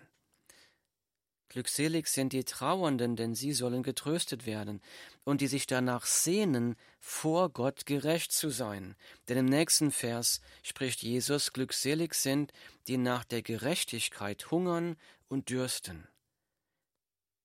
Glückselig 1.50 2.08
sind 2.08 2.32
die 2.32 2.44
Trauernden, 2.44 3.16
denn 3.16 3.34
sie 3.34 3.54
sollen 3.54 3.82
getröstet 3.82 4.46
werden, 4.46 4.82
und 5.24 5.42
die 5.42 5.48
sich 5.48 5.66
danach 5.66 6.06
sehnen, 6.06 6.76
vor 7.00 7.50
Gott 7.50 7.88
gerecht 7.88 8.32
zu 8.32 8.52
sein. 8.52 8.96
Denn 9.28 9.38
im 9.38 9.46
nächsten 9.46 9.92
Vers 9.92 10.42
spricht 10.62 11.02
Jesus, 11.02 11.52
glückselig 11.52 12.14
sind, 12.14 12.54
die 12.88 12.98
nach 12.98 13.24
der 13.24 13.42
Gerechtigkeit 13.42 14.52
hungern 14.52 14.96
und 15.28 15.50
dürsten, 15.50 16.08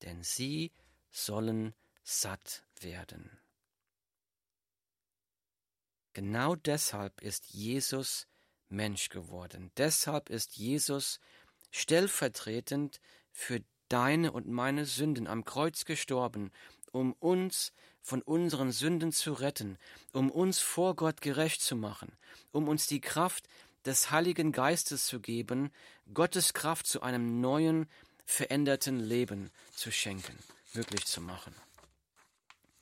denn 0.03 0.23
sie 0.23 0.71
sollen 1.11 1.75
satt 2.03 2.65
werden. 2.81 3.31
Genau 6.13 6.55
deshalb 6.55 7.23
ist 7.23 7.47
Jesus 7.47 8.27
Mensch 8.69 9.09
geworden. 9.09 9.71
Deshalb 9.77 10.31
ist 10.31 10.57
Jesus 10.57 11.21
stellvertretend 11.71 13.01
für 13.33 13.61
deine 13.89 14.33
und 14.33 14.49
meine 14.49 14.87
Sünden 14.87 15.27
am 15.27 15.45
Kreuz 15.45 15.85
gestorben, 15.85 16.51
um 16.93 17.13
uns 17.15 17.73
von 18.03 18.23
unseren 18.23 18.71
Sünden 18.71 19.13
zu 19.13 19.33
retten, 19.33 19.79
um 20.13 20.31
uns 20.31 20.59
vor 20.59 20.95
Gott 20.95 21.21
gerecht 21.21 21.63
zu 21.63 21.75
machen, 21.77 22.13
um 22.53 22.69
uns 22.69 22.87
die 22.87 23.01
Kraft 23.01 23.49
des 23.85 24.11
Heiligen 24.11 24.53
Geistes 24.53 25.07
zu 25.07 25.21
geben, 25.21 25.71
Gottes 26.13 26.55
Kraft 26.55 26.87
zu 26.87 27.03
einem 27.03 27.41
neuen, 27.41 27.87
veränderten 28.25 29.01
Leben 29.01 29.51
zu 29.75 29.91
schenken, 29.91 30.39
möglich 30.73 31.05
zu 31.07 31.21
machen. 31.21 31.55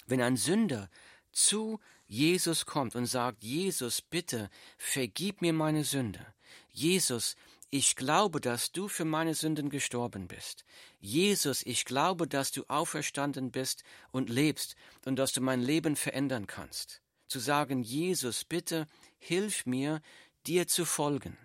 Wenn 0.07 0.23
ein 0.23 0.37
Sünder 0.37 0.89
zu 1.33 1.81
Jesus 2.07 2.67
kommt 2.67 2.95
und 2.95 3.07
sagt, 3.07 3.43
Jesus, 3.43 4.03
bitte, 4.03 4.51
vergib 4.77 5.41
mir 5.41 5.53
meine 5.53 5.85
Sünde. 5.85 6.25
Jesus, 6.73 7.37
ich 7.75 7.97
glaube, 7.97 8.39
dass 8.39 8.71
du 8.71 8.87
für 8.87 9.07
meine 9.07 9.35
Sünden 9.35 9.71
gestorben 9.71 10.29
bist. 10.29 10.67
Jesus, 11.01 11.65
ich 11.65 11.87
glaube, 11.87 12.29
dass 12.29 12.53
du 12.53 12.65
auferstanden 12.69 13.51
bist 13.51 13.83
und 14.11 14.29
lebst 14.29 14.77
und 15.07 15.17
dass 15.17 15.33
du 15.33 15.41
mein 15.41 15.63
Leben 15.63 15.97
verändern 15.97 16.47
kannst. 16.47 17.01
Zu 17.29 17.39
sagen, 17.39 17.83
Jesus, 17.83 18.45
bitte, 18.45 18.87
hilf 19.19 19.65
mir, 19.65 20.03
dir 20.47 20.69
zu 20.69 20.85
folgen. 20.85 21.39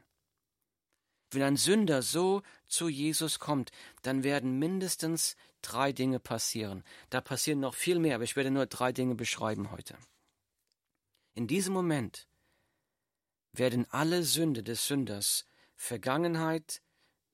Wenn 1.31 1.43
ein 1.43 1.55
Sünder 1.55 2.01
so 2.01 2.41
zu 2.67 2.89
Jesus 2.89 3.39
kommt, 3.39 3.71
dann 4.01 4.25
werden 4.25 4.59
mindestens 4.59 5.37
drei 5.61 5.93
Dinge 5.93 6.19
passieren. 6.19 6.83
Da 7.09 7.21
passieren 7.21 7.61
noch 7.61 7.73
viel 7.73 7.99
mehr, 7.99 8.15
aber 8.15 8.25
ich 8.25 8.35
werde 8.35 8.51
nur 8.51 8.65
drei 8.65 8.91
Dinge 8.91 9.15
beschreiben 9.15 9.71
heute. 9.71 9.97
In 11.35 11.47
diesem 11.47 11.73
Moment 11.73 12.27
werden 13.53 13.87
alle 13.91 14.23
Sünde 14.23 14.61
des 14.61 14.87
Sünders 14.87 15.45
Vergangenheit, 15.77 16.81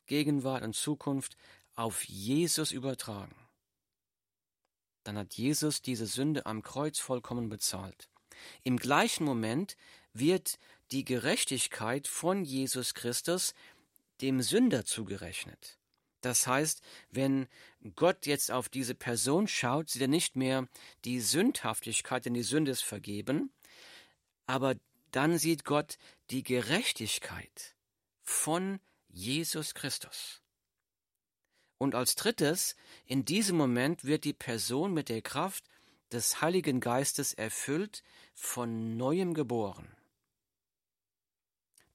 Gegenwart 0.06 0.64
und 0.64 0.76
Zukunft 0.76 1.38
auf 1.76 2.04
Jesus 2.04 2.72
übertragen. 2.72 3.36
Dann 5.04 5.18
hat 5.18 5.34
Jesus 5.34 5.82
diese 5.82 6.06
Sünde 6.06 6.46
am 6.46 6.62
Kreuz 6.62 7.00
vollkommen 7.00 7.50
bezahlt. 7.50 8.10
Im 8.64 8.78
gleichen 8.78 9.24
Moment 9.24 9.76
wird 10.14 10.60
die 10.92 11.06
Gerechtigkeit 11.06 12.08
von 12.08 12.44
Jesus 12.44 12.94
Christus 12.94 13.54
dem 14.22 14.42
Sünder 14.42 14.86
zugerechnet. 14.86 15.80
Das 16.22 16.48
heißt, 16.48 16.82
wenn 17.12 17.48
Gott 17.96 18.26
jetzt 18.26 18.52
auf 18.52 18.70
diese 18.70 18.96
Person 18.96 19.48
schaut, 19.48 19.90
sieht 19.90 20.02
er 20.02 20.08
nicht 20.08 20.36
mehr 20.36 20.68
die 21.04 21.20
Sündhaftigkeit, 21.20 22.26
denn 22.26 22.34
die 22.34 22.44
Sünde 22.44 22.72
ist 22.72 22.84
vergeben, 22.84 23.52
aber 24.46 24.76
dann 25.12 25.38
sieht 25.38 25.66
Gott 25.66 25.98
die 26.30 26.44
Gerechtigkeit 26.44 27.73
von 28.24 28.80
Jesus 29.10 29.74
Christus. 29.74 30.42
Und 31.78 31.96
als 31.96 32.16
drittes, 32.16 32.76
in 33.06 33.26
diesem 33.26 33.58
Moment 33.58 34.06
wird 34.06 34.24
die 34.24 34.34
Person 34.34 34.94
mit 34.94 35.10
der 35.10 35.22
Kraft 35.22 35.66
des 36.12 36.42
Heiligen 36.42 36.80
Geistes 36.80 37.34
erfüllt, 37.34 38.04
von 38.34 38.98
neuem 38.98 39.34
geboren. 39.34 39.96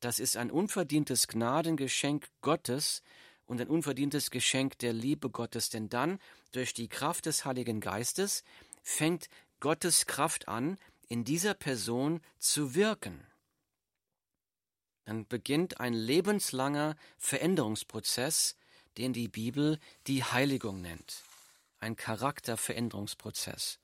Das 0.00 0.18
ist 0.18 0.36
ein 0.36 0.50
unverdientes 0.50 1.26
Gnadengeschenk 1.26 2.28
Gottes 2.40 3.02
und 3.46 3.60
ein 3.60 3.68
unverdientes 3.68 4.30
Geschenk 4.30 4.78
der 4.78 4.92
Liebe 4.92 5.30
Gottes, 5.30 5.70
denn 5.70 5.88
dann, 5.88 6.20
durch 6.52 6.74
die 6.74 6.88
Kraft 6.88 7.26
des 7.26 7.44
Heiligen 7.44 7.80
Geistes, 7.80 8.44
fängt 8.82 9.28
Gottes 9.60 10.06
Kraft 10.06 10.46
an, 10.46 10.78
in 11.08 11.24
dieser 11.24 11.54
Person 11.54 12.20
zu 12.38 12.74
wirken. 12.74 13.26
Dann 15.08 15.26
beginnt 15.26 15.80
ein 15.80 15.94
lebenslanger 15.94 16.94
Veränderungsprozess, 17.16 18.58
den 18.98 19.14
die 19.14 19.28
Bibel 19.28 19.78
die 20.06 20.22
Heiligung 20.22 20.82
nennt. 20.82 21.22
Ein 21.80 21.96
Charakterveränderungsprozess. 21.96 23.78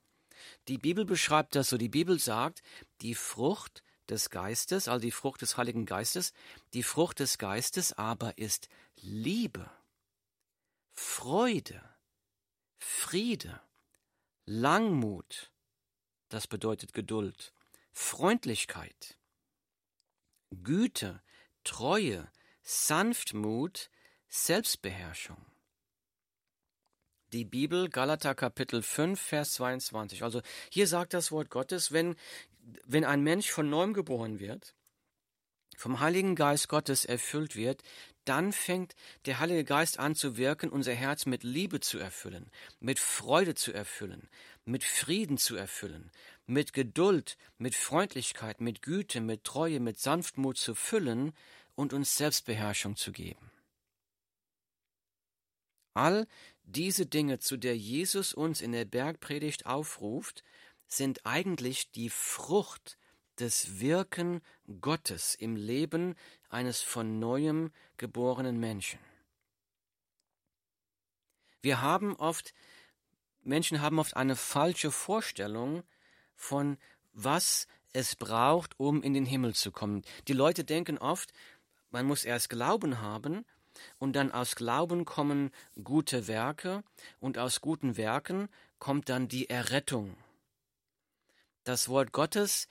Die 0.68 0.76
Bibel 0.76 1.06
beschreibt 1.06 1.54
das 1.54 1.70
so. 1.70 1.78
Die 1.78 1.88
Bibel 1.88 2.18
sagt, 2.20 2.62
die 3.00 3.14
Frucht 3.14 3.82
des 4.10 4.28
Geistes, 4.28 4.86
also 4.86 5.00
die 5.00 5.12
Frucht 5.12 5.40
des 5.40 5.56
Heiligen 5.56 5.86
Geistes, 5.86 6.34
die 6.74 6.82
Frucht 6.82 7.20
des 7.20 7.38
Geistes 7.38 7.94
aber 7.94 8.36
ist 8.36 8.68
Liebe, 9.00 9.70
Freude, 10.92 11.80
Friede, 12.76 13.62
Langmut, 14.44 15.50
das 16.28 16.46
bedeutet 16.46 16.92
Geduld, 16.92 17.54
Freundlichkeit, 17.92 19.16
Güte, 20.62 21.22
Treue, 21.64 22.30
Sanftmut, 22.62 23.90
Selbstbeherrschung. 24.28 25.44
Die 27.32 27.44
Bibel, 27.44 27.88
Galater 27.88 28.34
Kapitel 28.34 28.82
5, 28.82 29.20
Vers 29.20 29.54
22. 29.54 30.22
Also 30.22 30.40
hier 30.70 30.86
sagt 30.86 31.14
das 31.14 31.32
Wort 31.32 31.50
Gottes, 31.50 31.90
wenn 31.92 32.16
wenn 32.84 33.04
ein 33.04 33.22
Mensch 33.22 33.50
von 33.50 33.68
neuem 33.68 33.92
geboren 33.92 34.40
wird, 34.40 34.74
vom 35.76 36.00
Heiligen 36.00 36.34
Geist 36.36 36.68
Gottes 36.68 37.04
erfüllt 37.04 37.56
wird, 37.56 37.82
dann 38.24 38.52
fängt 38.52 38.94
der 39.26 39.40
Heilige 39.40 39.64
Geist 39.64 39.98
an 39.98 40.14
zu 40.14 40.36
wirken, 40.36 40.70
unser 40.70 40.94
Herz 40.94 41.26
mit 41.26 41.42
Liebe 41.42 41.80
zu 41.80 41.98
erfüllen, 41.98 42.50
mit 42.80 42.98
Freude 42.98 43.54
zu 43.54 43.72
erfüllen, 43.72 44.28
mit 44.64 44.84
Frieden 44.84 45.36
zu 45.36 45.56
erfüllen, 45.56 46.10
mit 46.46 46.72
Geduld, 46.72 47.36
mit 47.58 47.74
Freundlichkeit, 47.74 48.60
mit 48.60 48.82
Güte, 48.82 49.20
mit 49.20 49.44
Treue, 49.44 49.80
mit 49.80 49.98
Sanftmut 49.98 50.58
zu 50.58 50.74
füllen 50.74 51.32
und 51.74 51.92
uns 51.92 52.16
Selbstbeherrschung 52.16 52.96
zu 52.96 53.12
geben. 53.12 53.50
All 55.94 56.26
diese 56.64 57.06
Dinge, 57.06 57.38
zu 57.38 57.56
der 57.56 57.76
Jesus 57.76 58.34
uns 58.34 58.60
in 58.60 58.72
der 58.72 58.84
Bergpredigt 58.84 59.66
aufruft, 59.66 60.42
sind 60.86 61.24
eigentlich 61.24 61.90
die 61.92 62.10
Frucht 62.10 62.98
des 63.38 63.80
Wirken 63.80 64.42
Gottes 64.80 65.34
im 65.34 65.56
Leben 65.56 66.14
eines 66.48 66.80
von 66.80 67.18
neuem 67.18 67.72
geborenen 67.96 68.58
Menschen. 68.58 68.98
Wir 71.62 71.80
haben 71.80 72.14
oft, 72.16 72.54
Menschen 73.42 73.80
haben 73.80 73.98
oft 73.98 74.16
eine 74.16 74.36
falsche 74.36 74.90
Vorstellung 74.90 75.82
von, 76.36 76.78
was 77.12 77.66
es 77.92 78.16
braucht, 78.16 78.78
um 78.78 79.02
in 79.02 79.14
den 79.14 79.24
Himmel 79.24 79.54
zu 79.54 79.70
kommen. 79.70 80.02
Die 80.28 80.32
Leute 80.32 80.64
denken 80.64 80.98
oft, 80.98 81.32
man 81.90 82.06
muss 82.06 82.24
erst 82.24 82.50
Glauben 82.50 83.00
haben 83.00 83.44
und 83.98 84.14
dann 84.14 84.32
aus 84.32 84.56
Glauben 84.56 85.04
kommen 85.04 85.50
gute 85.82 86.26
Werke 86.26 86.82
und 87.20 87.38
aus 87.38 87.60
guten 87.60 87.96
Werken 87.96 88.48
kommt 88.78 89.08
dann 89.08 89.28
die 89.28 89.48
Errettung. 89.48 90.16
Das 91.62 91.88
Wort 91.88 92.12
Gottes 92.12 92.68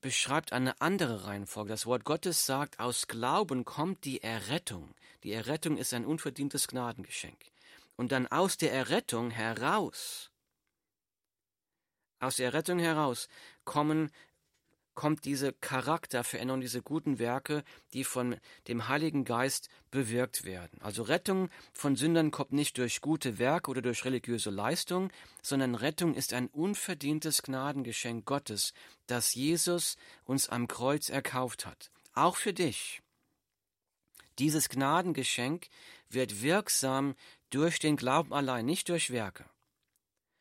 beschreibt 0.00 0.52
eine 0.52 0.80
andere 0.80 1.24
Reihenfolge. 1.24 1.70
Das 1.70 1.86
Wort 1.86 2.04
Gottes 2.04 2.46
sagt, 2.46 2.78
aus 2.78 3.08
Glauben 3.08 3.64
kommt 3.64 4.04
die 4.04 4.22
Errettung. 4.22 4.94
Die 5.24 5.32
Errettung 5.32 5.76
ist 5.76 5.94
ein 5.94 6.06
unverdientes 6.06 6.68
Gnadengeschenk. 6.68 7.38
Und 7.96 8.12
dann 8.12 8.26
aus 8.26 8.56
der 8.56 8.72
Errettung 8.72 9.30
heraus, 9.30 10.29
aus 12.20 12.36
der 12.36 12.46
Errettung 12.46 12.78
heraus 12.78 13.28
kommen 13.64 14.10
kommt 14.94 15.24
diese 15.24 15.54
Charakterveränderung, 15.54 16.60
diese 16.60 16.82
guten 16.82 17.18
Werke, 17.18 17.64
die 17.94 18.04
von 18.04 18.36
dem 18.68 18.88
Heiligen 18.88 19.24
Geist 19.24 19.70
bewirkt 19.90 20.44
werden. 20.44 20.78
Also 20.82 21.02
Rettung 21.02 21.48
von 21.72 21.96
Sündern 21.96 22.30
kommt 22.30 22.52
nicht 22.52 22.76
durch 22.76 23.00
gute 23.00 23.38
Werke 23.38 23.70
oder 23.70 23.80
durch 23.80 24.04
religiöse 24.04 24.50
Leistung, 24.50 25.10
sondern 25.42 25.74
Rettung 25.74 26.14
ist 26.14 26.34
ein 26.34 26.48
unverdientes 26.48 27.42
Gnadengeschenk 27.42 28.26
Gottes, 28.26 28.74
das 29.06 29.34
Jesus 29.34 29.96
uns 30.24 30.50
am 30.50 30.68
Kreuz 30.68 31.08
erkauft 31.08 31.64
hat. 31.64 31.90
Auch 32.12 32.36
für 32.36 32.52
dich. 32.52 33.00
Dieses 34.38 34.68
Gnadengeschenk 34.68 35.68
wird 36.10 36.42
wirksam 36.42 37.14
durch 37.50 37.78
den 37.78 37.96
Glauben 37.96 38.34
allein, 38.34 38.66
nicht 38.66 38.88
durch 38.88 39.10
Werke. 39.10 39.44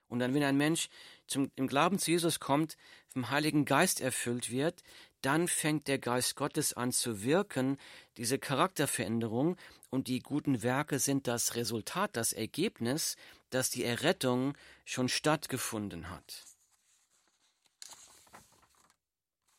Und 0.09 0.19
dann, 0.19 0.33
wenn 0.33 0.43
ein 0.43 0.57
Mensch 0.57 0.89
zum, 1.27 1.51
im 1.55 1.67
Glauben 1.67 1.99
zu 1.99 2.11
Jesus 2.11 2.39
kommt, 2.39 2.75
vom 3.07 3.29
Heiligen 3.29 3.65
Geist 3.65 4.01
erfüllt 4.01 4.51
wird, 4.51 4.83
dann 5.21 5.47
fängt 5.47 5.87
der 5.87 5.99
Geist 5.99 6.35
Gottes 6.35 6.73
an 6.73 6.91
zu 6.91 7.23
wirken, 7.23 7.77
diese 8.17 8.39
Charakterveränderung 8.39 9.57
und 9.89 10.07
die 10.07 10.19
guten 10.19 10.63
Werke 10.63 10.99
sind 10.99 11.27
das 11.27 11.55
Resultat, 11.55 12.15
das 12.15 12.33
Ergebnis, 12.33 13.15
dass 13.49 13.69
die 13.69 13.83
Errettung 13.83 14.57
schon 14.85 15.09
stattgefunden 15.09 16.09
hat. 16.09 16.45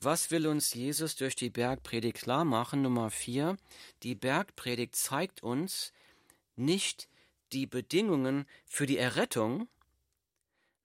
Was 0.03 0.31
will 0.31 0.47
uns 0.47 0.73
Jesus 0.73 1.17
durch 1.17 1.37
die 1.37 1.51
Bergpredigt 1.51 2.23
klar 2.23 2.47
machen? 2.47 2.81
Nummer 2.81 3.11
vier. 3.11 3.59
Die 4.03 4.15
Bergpredigt 4.15 4.97
zeigt 4.97 5.43
uns 5.43 5.93
nicht 6.57 7.07
die 7.53 7.67
Bedingungen 7.67 8.47
für 8.65 8.87
die 8.87 8.97
Errettung, 8.97 9.69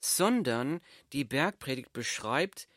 sondern 0.05 0.81
die 1.13 1.23
Bergpredigt 1.23 1.91
beschreibt 1.93 2.67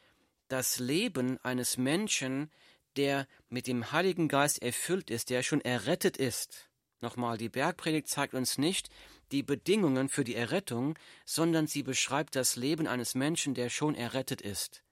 das 0.48 0.78
Leben 0.78 1.38
eines 1.44 1.76
Menschen, 1.76 2.50
der 2.96 3.28
mit 3.48 3.66
dem 3.66 3.92
Heiligen 3.92 4.28
Geist 4.28 4.62
erfüllt 4.62 5.10
ist, 5.10 5.30
der 5.30 5.42
schon 5.42 5.60
errettet 5.60 6.16
ist. 6.16 6.68
Nochmal, 7.00 7.36
die 7.36 7.48
Bergpredigt 7.48 8.08
zeigt 8.08 8.34
uns 8.34 8.58
nicht 8.58 8.88
die 9.30 9.42
Bedingungen 9.42 10.08
für 10.08 10.24
die 10.24 10.34
Errettung, 10.34 10.98
sondern 11.26 11.66
sie 11.66 11.82
beschreibt 11.82 12.34
das 12.34 12.56
Leben 12.56 12.86
eines 12.86 13.14
Menschen, 13.14 13.54
der 13.54 13.68
schon 13.68 13.94
errettet 13.94 14.40
ist, 14.40 14.82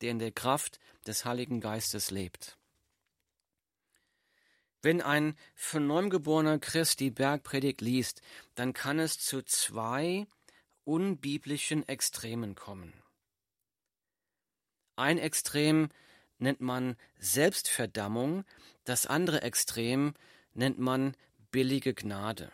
der 0.00 0.12
in 0.12 0.20
der 0.20 0.30
Kraft 0.30 0.78
des 1.06 1.24
Heiligen 1.24 1.60
Geistes 1.60 2.10
lebt. 2.10 2.58
Wenn 4.82 5.00
ein 5.00 5.36
von 5.54 5.86
neuem 5.86 6.10
geborener 6.10 6.58
Christ 6.58 7.00
die 7.00 7.10
Bergpredigt 7.10 7.80
liest, 7.80 8.22
dann 8.54 8.72
kann 8.72 8.98
es 8.98 9.18
zu 9.18 9.42
zwei 9.42 10.26
unbiblischen 10.84 11.86
Extremen 11.88 12.54
kommen. 12.54 12.92
Ein 14.96 15.18
Extrem 15.18 15.88
nennt 16.38 16.60
man 16.60 16.96
Selbstverdammung, 17.18 18.44
das 18.84 19.06
andere 19.06 19.42
Extrem 19.42 20.14
nennt 20.54 20.78
man 20.78 21.16
billige 21.50 21.94
Gnade. 21.94 22.50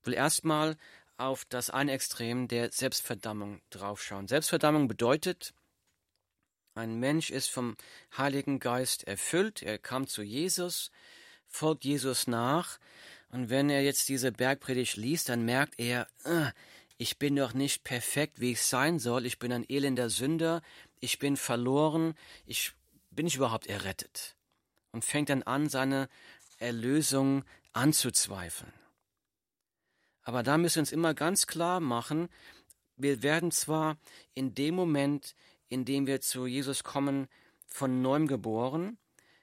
Ich 0.00 0.06
will 0.06 0.14
erstmal 0.14 0.76
auf 1.16 1.44
das 1.44 1.70
eine 1.70 1.92
Extrem 1.92 2.48
der 2.48 2.70
Selbstverdammung 2.70 3.60
draufschauen. 3.70 4.28
Selbstverdammung 4.28 4.88
bedeutet, 4.88 5.54
ein 6.74 6.98
Mensch 6.98 7.30
ist 7.30 7.48
vom 7.48 7.76
Heiligen 8.16 8.58
Geist 8.58 9.04
erfüllt, 9.04 9.62
er 9.62 9.78
kam 9.78 10.08
zu 10.08 10.22
Jesus, 10.22 10.90
folgt 11.46 11.84
Jesus 11.84 12.26
nach, 12.26 12.78
und 13.28 13.48
wenn 13.48 13.70
er 13.70 13.82
jetzt 13.82 14.08
diese 14.08 14.32
Bergpredigt 14.32 14.96
liest, 14.96 15.28
dann 15.28 15.44
merkt 15.44 15.78
er, 15.78 16.08
äh, 16.24 16.50
ich 17.04 17.18
bin 17.18 17.36
doch 17.36 17.52
nicht 17.52 17.84
perfekt, 17.84 18.40
wie 18.40 18.52
ich 18.52 18.62
sein 18.62 18.98
soll, 18.98 19.26
ich 19.26 19.38
bin 19.38 19.52
ein 19.52 19.68
elender 19.68 20.08
Sünder, 20.08 20.62
ich 21.00 21.18
bin 21.18 21.36
verloren, 21.36 22.14
ich 22.46 22.72
bin 23.10 23.26
ich 23.26 23.36
überhaupt 23.36 23.66
errettet? 23.66 24.36
Und 24.90 25.04
fängt 25.04 25.28
dann 25.28 25.42
an, 25.42 25.68
seine 25.68 26.08
Erlösung 26.56 27.44
anzuzweifeln. 27.74 28.72
Aber 30.22 30.42
da 30.42 30.56
müssen 30.56 30.76
wir 30.76 30.80
uns 30.80 30.92
immer 30.92 31.12
ganz 31.12 31.46
klar 31.46 31.78
machen, 31.78 32.30
wir 32.96 33.22
werden 33.22 33.50
zwar 33.50 33.98
in 34.32 34.54
dem 34.54 34.74
Moment, 34.74 35.34
in 35.68 35.84
dem 35.84 36.06
wir 36.06 36.22
zu 36.22 36.46
Jesus 36.46 36.84
kommen, 36.84 37.28
von 37.66 38.00
neuem 38.00 38.26
geboren 38.26 38.96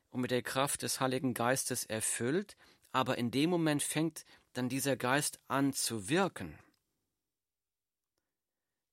und 0.10 0.22
mit 0.22 0.32
der 0.32 0.42
Kraft 0.42 0.82
des 0.82 1.00
Heiligen 1.00 1.36
Geistes 1.36 1.86
erfüllt, 1.86 2.58
aber 2.92 3.20
in 3.20 3.30
dem 3.30 3.52
Moment 3.52 3.84
fängt 3.84 4.26
dann 4.54 4.68
dieser 4.68 4.96
Geist 4.96 5.40
an 5.48 5.74
zu 5.74 6.10
wirken. 6.10 6.58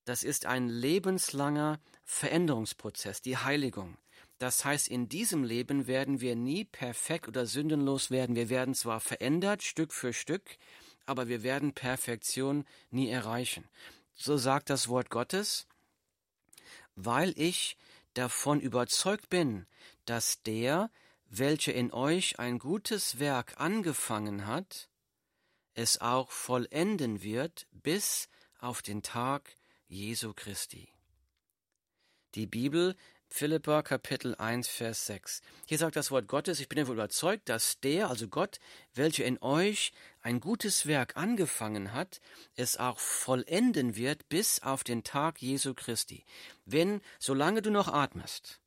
Das 0.09 0.23
ist 0.23 0.47
ein 0.47 0.71
lebenslanger 0.71 1.81
Veränderungsprozess, 2.07 3.21
die 3.21 3.37
Heiligung. 3.37 3.99
Das 4.39 4.65
heißt, 4.65 4.89
in 4.89 5.11
diesem 5.11 5.45
Leben 5.45 5.87
werden 5.87 6.23
wir 6.23 6.35
nie 6.35 6.65
perfekt 6.65 7.29
oder 7.29 7.45
sündenlos 7.45 8.11
werden. 8.11 8.35
Wir 8.35 8.49
werden 8.49 8.75
zwar 8.75 9.01
verändert, 9.01 9.63
Stück 9.63 9.93
für 9.93 10.15
Stück, 10.15 10.57
aber 11.05 11.29
wir 11.29 11.43
werden 11.43 11.75
Perfektion 11.75 12.65
nie 12.91 13.11
erreichen. 13.11 13.69
So 14.15 14.39
sagt 14.39 14.71
das 14.71 14.89
Wort 14.89 15.11
Gottes, 15.11 15.67
weil 16.95 17.35
ich 17.37 17.77
davon 18.15 18.61
überzeugt 18.61 19.29
bin, 19.29 19.67
dass 20.07 20.43
der, 20.43 20.91
welcher 21.29 21.75
in 21.75 21.93
euch 21.93 22.39
ein 22.39 22.59
gutes 22.59 23.19
Werk 23.19 23.61
angefangen 23.61 24.47
hat, 24.47 24.89
es 25.75 26.01
auch 26.01 26.31
vollenden 26.31 27.23
wird 27.23 27.67
bis 27.73 28.31
auf 28.59 28.81
den 28.81 29.03
Tag 29.03 29.58
Jesu 29.89 30.35
Christi. 30.35 30.93
Die 32.35 32.47
Bibel, 32.47 32.95
Philippa 33.31 33.83
Kapitel 33.83 34.35
1, 34.35 34.69
Vers 34.69 35.07
6. 35.07 35.41
Hier 35.67 35.79
sagt 35.79 35.97
das 35.97 36.11
Wort 36.11 36.29
Gottes, 36.29 36.61
ich 36.61 36.69
bin 36.69 36.77
davon 36.77 36.95
überzeugt, 36.95 37.49
dass 37.49 37.81
der, 37.81 38.11
also 38.11 38.29
Gott, 38.29 38.61
welcher 38.95 39.25
in 39.25 39.41
euch 39.41 39.93
ein 40.21 40.41
gutes 40.41 40.87
Werk 40.87 41.17
angefangen 41.17 41.95
hat, 41.95 42.21
es 42.55 42.77
auch 42.77 42.99
vollenden 42.99 43.97
wird 43.97 44.29
bis 44.29 44.63
auf 44.63 44.85
den 44.85 45.05
Tag 45.05 45.41
Jesu 45.41 45.73
Christi. 45.73 46.27
Wenn, 46.67 47.01
solange 47.19 47.63
du 47.63 47.71
noch 47.71 47.89
atmest, 47.89 48.61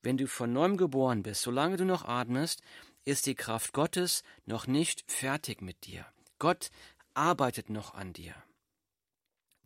wenn 0.00 0.16
du 0.16 0.26
von 0.26 0.50
neuem 0.50 0.78
geboren 0.78 1.22
bist, 1.22 1.42
solange 1.42 1.76
du 1.76 1.84
noch 1.84 2.06
atmest, 2.06 2.62
ist 3.04 3.26
die 3.26 3.34
Kraft 3.34 3.74
Gottes 3.74 4.22
noch 4.46 4.66
nicht 4.66 5.04
fertig 5.10 5.60
mit 5.60 5.84
dir. 5.84 6.06
Gott 6.38 6.70
arbeitet 7.12 7.68
noch 7.68 7.92
an 7.92 8.14
dir. 8.14 8.34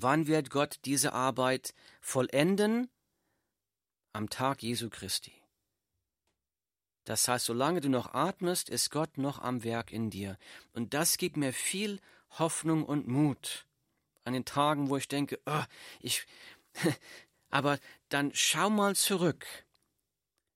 Wann 0.03 0.27
wird 0.27 0.51
Gott 0.51 0.81
diese 0.85 1.13
Arbeit 1.13 1.75
vollenden? 2.01 2.91
Am 4.13 4.29
Tag 4.29 4.63
Jesu 4.63 4.91
Christi. 4.91 5.33
Das 7.05 7.27
heißt, 7.27 7.47
solange 7.47 7.81
du 7.81 7.89
noch 7.89 8.15
atmest, 8.15 8.69
ist 8.69 8.91
Gott 8.91 9.19
noch 9.19 9.41
am 9.41 9.65
Werk 9.65 9.93
in 9.93 10.11
dir. 10.11 10.39
Und 10.73 10.95
das 10.95 11.19
gibt 11.19 11.37
mir 11.37 11.53
viel 11.53 12.01
Hoffnung 12.31 12.85
und 12.85 13.09
Mut 13.09 13.67
an 14.25 14.35
den 14.35 14.45
Tagen, 14.45 14.89
wo 14.89 14.97
ich 14.97 15.09
denke, 15.09 15.41
oh, 15.47 15.65
ich, 16.01 16.27
aber 17.51 17.79
dann 18.09 18.31
schau 18.35 18.71
mal 18.71 18.95
zurück. 18.95 19.47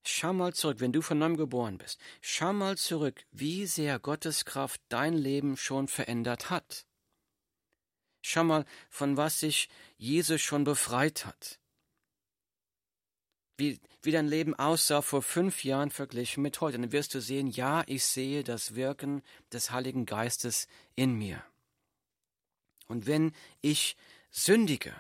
Schau 0.05 0.33
mal 0.33 0.55
zurück, 0.55 0.79
wenn 0.79 0.93
du 0.93 1.03
von 1.03 1.19
neuem 1.19 1.37
geboren 1.37 1.79
bist. 1.79 1.99
Schau 2.21 2.53
mal 2.53 2.77
zurück, 2.77 3.25
wie 3.33 3.67
sehr 3.67 3.99
Gottes 3.99 4.45
Kraft 4.45 4.81
dein 4.89 5.15
Leben 5.15 5.57
schon 5.57 5.89
verändert 5.89 6.49
hat. 6.49 6.86
Schau 8.29 8.43
mal, 8.43 8.65
von 8.91 9.17
was 9.17 9.39
sich 9.39 9.69
Jesus 9.99 10.41
schon 10.41 10.65
befreit 10.65 11.27
hat. 11.27 11.61
Wie, 13.57 13.79
wie 14.03 14.11
dein 14.11 14.27
Leben 14.27 14.53
aussah 14.53 15.01
vor 15.01 15.23
fünf 15.23 15.63
Jahren 15.63 15.93
verglichen 15.93 16.43
mit 16.43 16.61
heute. 16.61 16.77
dann 16.77 16.91
wirst 16.91 17.15
du 17.15 17.21
sehen, 17.21 17.47
ja, 17.47 17.85
ich 17.87 18.05
sehe 18.05 18.43
das 18.43 18.75
Wirken 18.75 19.23
des 19.53 19.71
Heiligen 19.71 20.07
Geistes 20.07 20.67
in 20.97 21.15
mir. 21.15 21.41
Und 22.89 23.07
wenn 23.07 23.33
ich 23.61 23.97
sündige, 24.33 24.93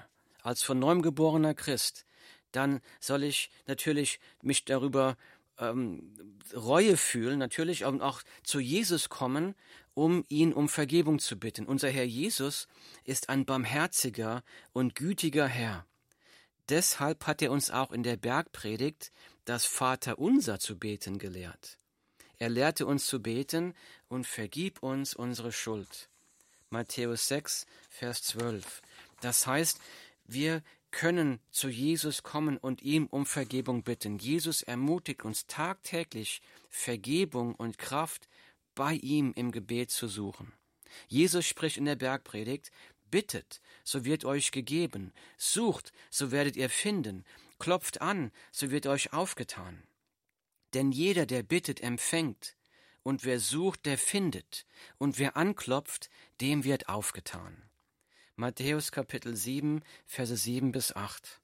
als 0.42 0.62
von 0.62 0.78
neuem 0.78 1.02
geborener 1.02 1.54
Christ, 1.54 2.06
dann 2.52 2.80
soll 3.00 3.24
ich 3.24 3.50
natürlich 3.66 4.20
mich 4.40 4.64
darüber 4.64 5.16
ähm, 5.58 6.14
Reue 6.54 6.96
fühlen, 6.96 7.38
natürlich 7.38 7.84
und 7.84 8.02
auch 8.02 8.22
zu 8.42 8.60
Jesus 8.60 9.08
kommen, 9.08 9.54
um 9.94 10.24
ihn 10.28 10.52
um 10.52 10.68
Vergebung 10.68 11.18
zu 11.18 11.38
bitten. 11.38 11.66
Unser 11.66 11.88
Herr 11.88 12.04
Jesus 12.04 12.68
ist 13.04 13.28
ein 13.28 13.44
barmherziger 13.44 14.42
und 14.72 14.94
gütiger 14.94 15.46
Herr. 15.46 15.86
Deshalb 16.68 17.26
hat 17.26 17.42
er 17.42 17.50
uns 17.50 17.70
auch 17.70 17.92
in 17.92 18.02
der 18.02 18.16
Bergpredigt 18.16 19.12
das 19.44 19.64
Vaterunser 19.64 20.58
zu 20.58 20.78
beten 20.78 21.18
gelehrt. 21.18 21.78
Er 22.38 22.50
lehrte 22.50 22.86
uns 22.86 23.06
zu 23.06 23.22
beten 23.22 23.74
und 24.08 24.26
vergib 24.26 24.82
uns 24.82 25.14
unsere 25.14 25.52
Schuld. 25.52 26.10
Matthäus 26.68 27.28
6, 27.28 27.66
Vers 27.88 28.22
12. 28.24 28.82
Das 29.20 29.46
heißt, 29.46 29.80
wir 30.26 30.62
können 30.96 31.40
zu 31.50 31.68
Jesus 31.68 32.22
kommen 32.22 32.56
und 32.56 32.80
ihm 32.80 33.06
um 33.08 33.26
Vergebung 33.26 33.82
bitten. 33.82 34.18
Jesus 34.18 34.62
ermutigt 34.62 35.26
uns 35.26 35.46
tagtäglich, 35.46 36.40
Vergebung 36.70 37.54
und 37.54 37.76
Kraft 37.76 38.30
bei 38.74 38.94
ihm 38.94 39.34
im 39.36 39.52
Gebet 39.52 39.90
zu 39.90 40.08
suchen. 40.08 40.54
Jesus 41.06 41.44
spricht 41.44 41.76
in 41.76 41.84
der 41.84 41.96
Bergpredigt, 41.96 42.70
Bittet, 43.10 43.60
so 43.84 44.06
wird 44.06 44.24
euch 44.24 44.52
gegeben, 44.52 45.12
sucht, 45.36 45.92
so 46.10 46.30
werdet 46.32 46.56
ihr 46.56 46.70
finden, 46.70 47.26
klopft 47.58 48.00
an, 48.00 48.32
so 48.50 48.70
wird 48.70 48.86
euch 48.86 49.12
aufgetan. 49.12 49.82
Denn 50.72 50.92
jeder, 50.92 51.26
der 51.26 51.42
bittet, 51.42 51.82
empfängt, 51.82 52.56
und 53.02 53.26
wer 53.26 53.38
sucht, 53.38 53.84
der 53.84 53.98
findet, 53.98 54.64
und 54.96 55.18
wer 55.18 55.36
anklopft, 55.36 56.08
dem 56.40 56.64
wird 56.64 56.88
aufgetan. 56.88 57.65
Matthäus 58.36 58.92
Kapitel 58.92 59.34
7, 59.34 59.82
Verse 60.04 60.36
7 60.36 60.70
bis 60.70 60.94
8. 60.94 61.40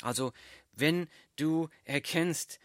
Also, 0.00 0.32
wenn 0.72 1.08
du 1.36 1.68
erkennst, 1.84 2.58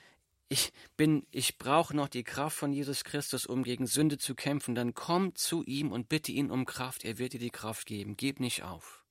ich 0.47 0.71
bin, 0.97 1.28
ich 1.32 1.58
brauche 1.58 1.95
noch 1.95 2.08
die 2.08 2.23
Kraft 2.23 2.58
von 2.58 2.71
Jesus 2.71 3.04
Christus, 3.04 3.45
um 3.45 3.63
gegen 3.63 3.88
Sünde 3.88 4.17
zu 4.17 4.36
kämpfen, 4.36 4.73
dann 4.73 4.93
komm 4.93 5.36
zu 5.36 5.63
ihm 5.65 5.91
und 5.91 6.10
bitte 6.10 6.32
ihn 6.32 6.49
um 6.49 6.65
Kraft. 6.65 7.04
Er 7.04 7.17
wird 7.17 7.34
dir 7.34 7.39
die 7.39 7.52
Kraft 7.52 7.86
geben. 7.86 8.15
Gib 8.17 8.39
nicht 8.39 8.63
auf. 8.63 9.04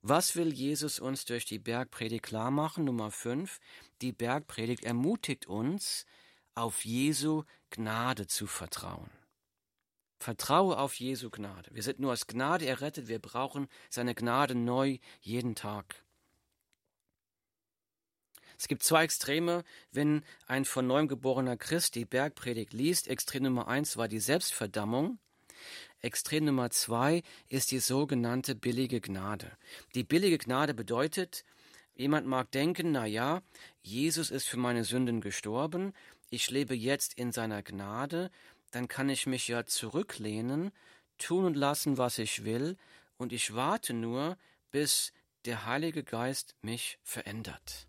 Was 0.00 0.34
will 0.34 0.52
Jesus 0.52 0.98
uns 0.98 1.26
durch 1.26 1.44
die 1.44 1.60
Bergpredigt 1.60 2.24
klar 2.24 2.50
machen? 2.50 2.84
Nummer 2.84 3.10
5. 3.10 3.60
Die 4.00 4.12
Bergpredigt 4.12 4.84
ermutigt 4.84 5.46
uns, 5.46 6.06
auf 6.54 6.84
Jesu 6.84 7.44
Gnade 7.70 8.26
zu 8.26 8.46
vertrauen. 8.46 9.10
Vertraue 10.22 10.78
auf 10.78 10.94
Jesu 10.94 11.30
Gnade. 11.30 11.68
Wir 11.74 11.82
sind 11.82 11.98
nur 11.98 12.12
aus 12.12 12.26
Gnade 12.26 12.66
errettet, 12.66 13.08
wir 13.08 13.18
brauchen 13.18 13.68
seine 13.90 14.14
Gnade 14.14 14.54
neu 14.54 14.98
jeden 15.20 15.54
Tag. 15.54 16.02
Es 18.56 18.68
gibt 18.68 18.84
zwei 18.84 19.02
Extreme, 19.02 19.64
wenn 19.90 20.22
ein 20.46 20.64
von 20.64 20.86
neuem 20.86 21.08
geborener 21.08 21.56
Christ 21.56 21.96
die 21.96 22.04
Bergpredigt 22.04 22.72
liest. 22.72 23.08
Extrem 23.08 23.42
Nummer 23.42 23.66
eins 23.66 23.96
war 23.96 24.06
die 24.06 24.20
Selbstverdammung. 24.20 25.18
Extrem 26.00 26.44
Nummer 26.44 26.70
zwei 26.70 27.24
ist 27.48 27.72
die 27.72 27.80
sogenannte 27.80 28.54
billige 28.54 29.00
Gnade. 29.00 29.50
Die 29.96 30.04
billige 30.04 30.38
Gnade 30.38 30.74
bedeutet, 30.74 31.44
jemand 31.96 32.28
mag 32.28 32.52
denken, 32.52 32.92
na 32.92 33.06
ja, 33.06 33.42
Jesus 33.82 34.30
ist 34.30 34.46
für 34.46 34.58
meine 34.58 34.84
Sünden 34.84 35.20
gestorben, 35.20 35.92
ich 36.34 36.50
lebe 36.50 36.74
jetzt 36.74 37.12
in 37.12 37.30
seiner 37.30 37.62
Gnade 37.62 38.30
dann 38.72 38.88
kann 38.88 39.08
ich 39.08 39.26
mich 39.26 39.46
ja 39.48 39.64
zurücklehnen, 39.64 40.72
tun 41.18 41.44
und 41.44 41.56
lassen, 41.56 41.98
was 41.98 42.18
ich 42.18 42.44
will, 42.44 42.76
und 43.16 43.32
ich 43.32 43.54
warte 43.54 43.94
nur, 43.94 44.36
bis 44.70 45.12
der 45.44 45.66
Heilige 45.66 46.02
Geist 46.02 46.56
mich 46.62 46.98
verändert. 47.02 47.86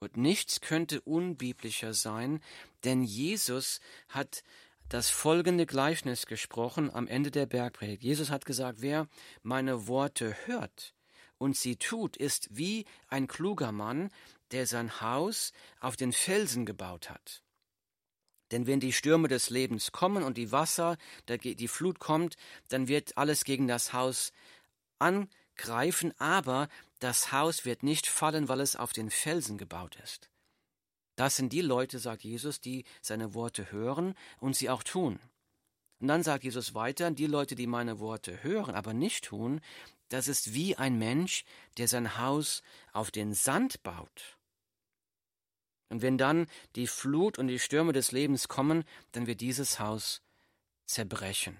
Und 0.00 0.16
nichts 0.16 0.60
könnte 0.60 1.00
unbiblischer 1.02 1.94
sein, 1.94 2.42
denn 2.84 3.02
Jesus 3.02 3.80
hat 4.08 4.42
das 4.88 5.08
folgende 5.08 5.66
Gleichnis 5.66 6.26
gesprochen 6.26 6.90
am 6.92 7.06
Ende 7.06 7.30
der 7.30 7.46
Bergpredigt. 7.46 8.02
Jesus 8.02 8.30
hat 8.30 8.44
gesagt, 8.44 8.82
wer 8.82 9.08
meine 9.42 9.86
Worte 9.86 10.34
hört 10.46 10.94
und 11.38 11.56
sie 11.56 11.76
tut, 11.76 12.16
ist 12.16 12.48
wie 12.50 12.86
ein 13.08 13.28
kluger 13.28 13.72
Mann, 13.72 14.10
der 14.50 14.66
sein 14.66 15.00
Haus 15.00 15.52
auf 15.80 15.96
den 15.96 16.12
Felsen 16.12 16.66
gebaut 16.66 17.08
hat. 17.08 17.42
Denn 18.50 18.66
wenn 18.66 18.80
die 18.80 18.92
Stürme 18.92 19.28
des 19.28 19.50
Lebens 19.50 19.92
kommen 19.92 20.22
und 20.22 20.36
die 20.36 20.52
Wasser, 20.52 20.96
die 21.28 21.68
Flut 21.68 21.98
kommt, 22.00 22.36
dann 22.68 22.88
wird 22.88 23.16
alles 23.16 23.44
gegen 23.44 23.68
das 23.68 23.92
Haus 23.92 24.32
angreifen, 24.98 26.12
aber 26.18 26.68
das 26.98 27.32
Haus 27.32 27.64
wird 27.64 27.82
nicht 27.82 28.06
fallen, 28.06 28.48
weil 28.48 28.60
es 28.60 28.76
auf 28.76 28.92
den 28.92 29.10
Felsen 29.10 29.56
gebaut 29.56 29.96
ist. 30.02 30.30
Das 31.16 31.36
sind 31.36 31.52
die 31.52 31.60
Leute, 31.60 31.98
sagt 31.98 32.24
Jesus, 32.24 32.60
die 32.60 32.84
seine 33.02 33.34
Worte 33.34 33.70
hören 33.70 34.14
und 34.38 34.56
sie 34.56 34.70
auch 34.70 34.82
tun. 34.82 35.20
Und 36.00 36.08
dann 36.08 36.22
sagt 36.22 36.44
Jesus 36.44 36.74
weiter, 36.74 37.10
die 37.10 37.26
Leute, 37.26 37.54
die 37.54 37.66
meine 37.66 38.00
Worte 38.00 38.42
hören, 38.42 38.74
aber 38.74 38.94
nicht 38.94 39.24
tun, 39.24 39.60
das 40.08 40.28
ist 40.28 40.54
wie 40.54 40.76
ein 40.76 40.98
Mensch, 40.98 41.44
der 41.76 41.88
sein 41.88 42.18
Haus 42.18 42.62
auf 42.92 43.10
den 43.10 43.34
Sand 43.34 43.82
baut. 43.82 44.38
Und 45.90 46.02
wenn 46.02 46.16
dann 46.16 46.46
die 46.76 46.86
Flut 46.86 47.38
und 47.38 47.48
die 47.48 47.58
Stürme 47.58 47.92
des 47.92 48.12
Lebens 48.12 48.48
kommen, 48.48 48.84
dann 49.12 49.26
wird 49.26 49.40
dieses 49.40 49.78
Haus 49.78 50.22
zerbrechen. 50.86 51.56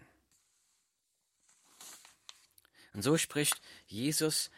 Und 2.95 3.03
so 3.03 3.17
spricht 3.19 3.61
Jesus, 3.87 4.51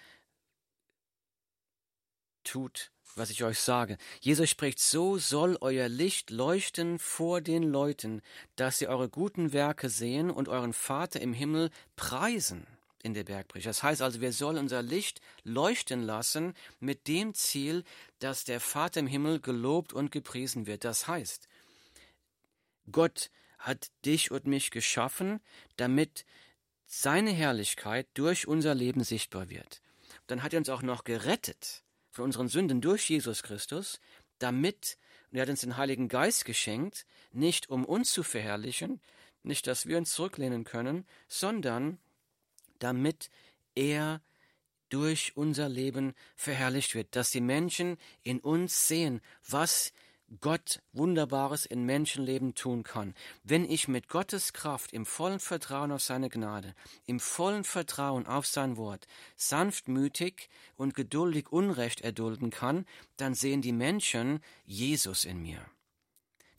tut, 2.44 2.90
was 3.14 3.30
ich 3.30 3.44
euch 3.44 3.58
sage. 3.58 3.98
Jesus 4.20 4.48
spricht, 4.48 4.78
so 4.78 5.18
soll 5.18 5.58
euer 5.60 5.88
Licht 5.88 6.30
leuchten 6.30 6.98
vor 6.98 7.40
den 7.40 7.62
Leuten, 7.62 8.22
dass 8.56 8.78
sie 8.78 8.88
eure 8.88 9.08
guten 9.08 9.52
Werke 9.52 9.88
sehen 9.88 10.30
und 10.30 10.48
euren 10.48 10.72
Vater 10.72 11.20
im 11.20 11.32
Himmel 11.32 11.70
preisen 11.96 12.66
in 13.02 13.14
der 13.14 13.24
Bergpredigt. 13.24 13.66
Das 13.66 13.82
heißt 13.82 14.02
also, 14.02 14.20
wir 14.20 14.32
sollen 14.32 14.58
unser 14.58 14.82
Licht 14.82 15.20
leuchten 15.44 16.02
lassen 16.02 16.54
mit 16.80 17.08
dem 17.08 17.34
Ziel, 17.34 17.84
dass 18.18 18.44
der 18.44 18.60
Vater 18.60 19.00
im 19.00 19.06
Himmel 19.06 19.40
gelobt 19.40 19.92
und 19.92 20.10
gepriesen 20.10 20.66
wird. 20.66 20.84
Das 20.84 21.08
heißt, 21.08 21.48
Gott 22.90 23.30
hat 23.58 23.90
dich 24.04 24.30
und 24.30 24.46
mich 24.46 24.70
geschaffen, 24.70 25.40
damit 25.76 26.24
seine 26.86 27.30
Herrlichkeit 27.30 28.06
durch 28.14 28.46
unser 28.46 28.74
Leben 28.74 29.04
sichtbar 29.04 29.48
wird. 29.48 29.82
Dann 30.26 30.42
hat 30.42 30.52
er 30.52 30.58
uns 30.58 30.68
auch 30.68 30.82
noch 30.82 31.04
gerettet 31.04 31.82
von 32.10 32.24
unseren 32.24 32.48
Sünden 32.48 32.80
durch 32.80 33.08
Jesus 33.08 33.42
Christus, 33.42 34.00
damit, 34.38 34.98
und 35.30 35.38
er 35.38 35.42
hat 35.42 35.48
uns 35.48 35.60
den 35.62 35.76
Heiligen 35.76 36.08
Geist 36.08 36.44
geschenkt, 36.44 37.06
nicht 37.32 37.70
um 37.70 37.84
uns 37.84 38.12
zu 38.12 38.22
verherrlichen, 38.22 39.00
nicht, 39.42 39.66
dass 39.66 39.86
wir 39.86 39.96
uns 39.98 40.12
zurücklehnen 40.12 40.64
können, 40.64 41.06
sondern 41.28 41.98
damit 42.82 43.30
er 43.74 44.20
durch 44.88 45.36
unser 45.36 45.68
Leben 45.68 46.14
verherrlicht 46.36 46.94
wird, 46.94 47.16
dass 47.16 47.30
die 47.30 47.40
Menschen 47.40 47.96
in 48.22 48.40
uns 48.40 48.88
sehen, 48.88 49.20
was 49.48 49.92
Gott 50.40 50.80
Wunderbares 50.92 51.66
in 51.66 51.84
Menschenleben 51.84 52.54
tun 52.54 52.82
kann. 52.82 53.14
Wenn 53.42 53.68
ich 53.68 53.88
mit 53.88 54.08
Gottes 54.08 54.52
Kraft 54.52 54.92
im 54.92 55.04
vollen 55.04 55.40
Vertrauen 55.40 55.92
auf 55.92 56.02
seine 56.02 56.30
Gnade, 56.30 56.74
im 57.06 57.20
vollen 57.20 57.64
Vertrauen 57.64 58.26
auf 58.26 58.46
sein 58.46 58.76
Wort, 58.76 59.06
sanftmütig 59.36 60.48
und 60.76 60.94
geduldig 60.94 61.52
Unrecht 61.52 62.00
erdulden 62.00 62.50
kann, 62.50 62.86
dann 63.16 63.34
sehen 63.34 63.60
die 63.60 63.72
Menschen 63.72 64.40
Jesus 64.64 65.24
in 65.24 65.42
mir 65.42 65.64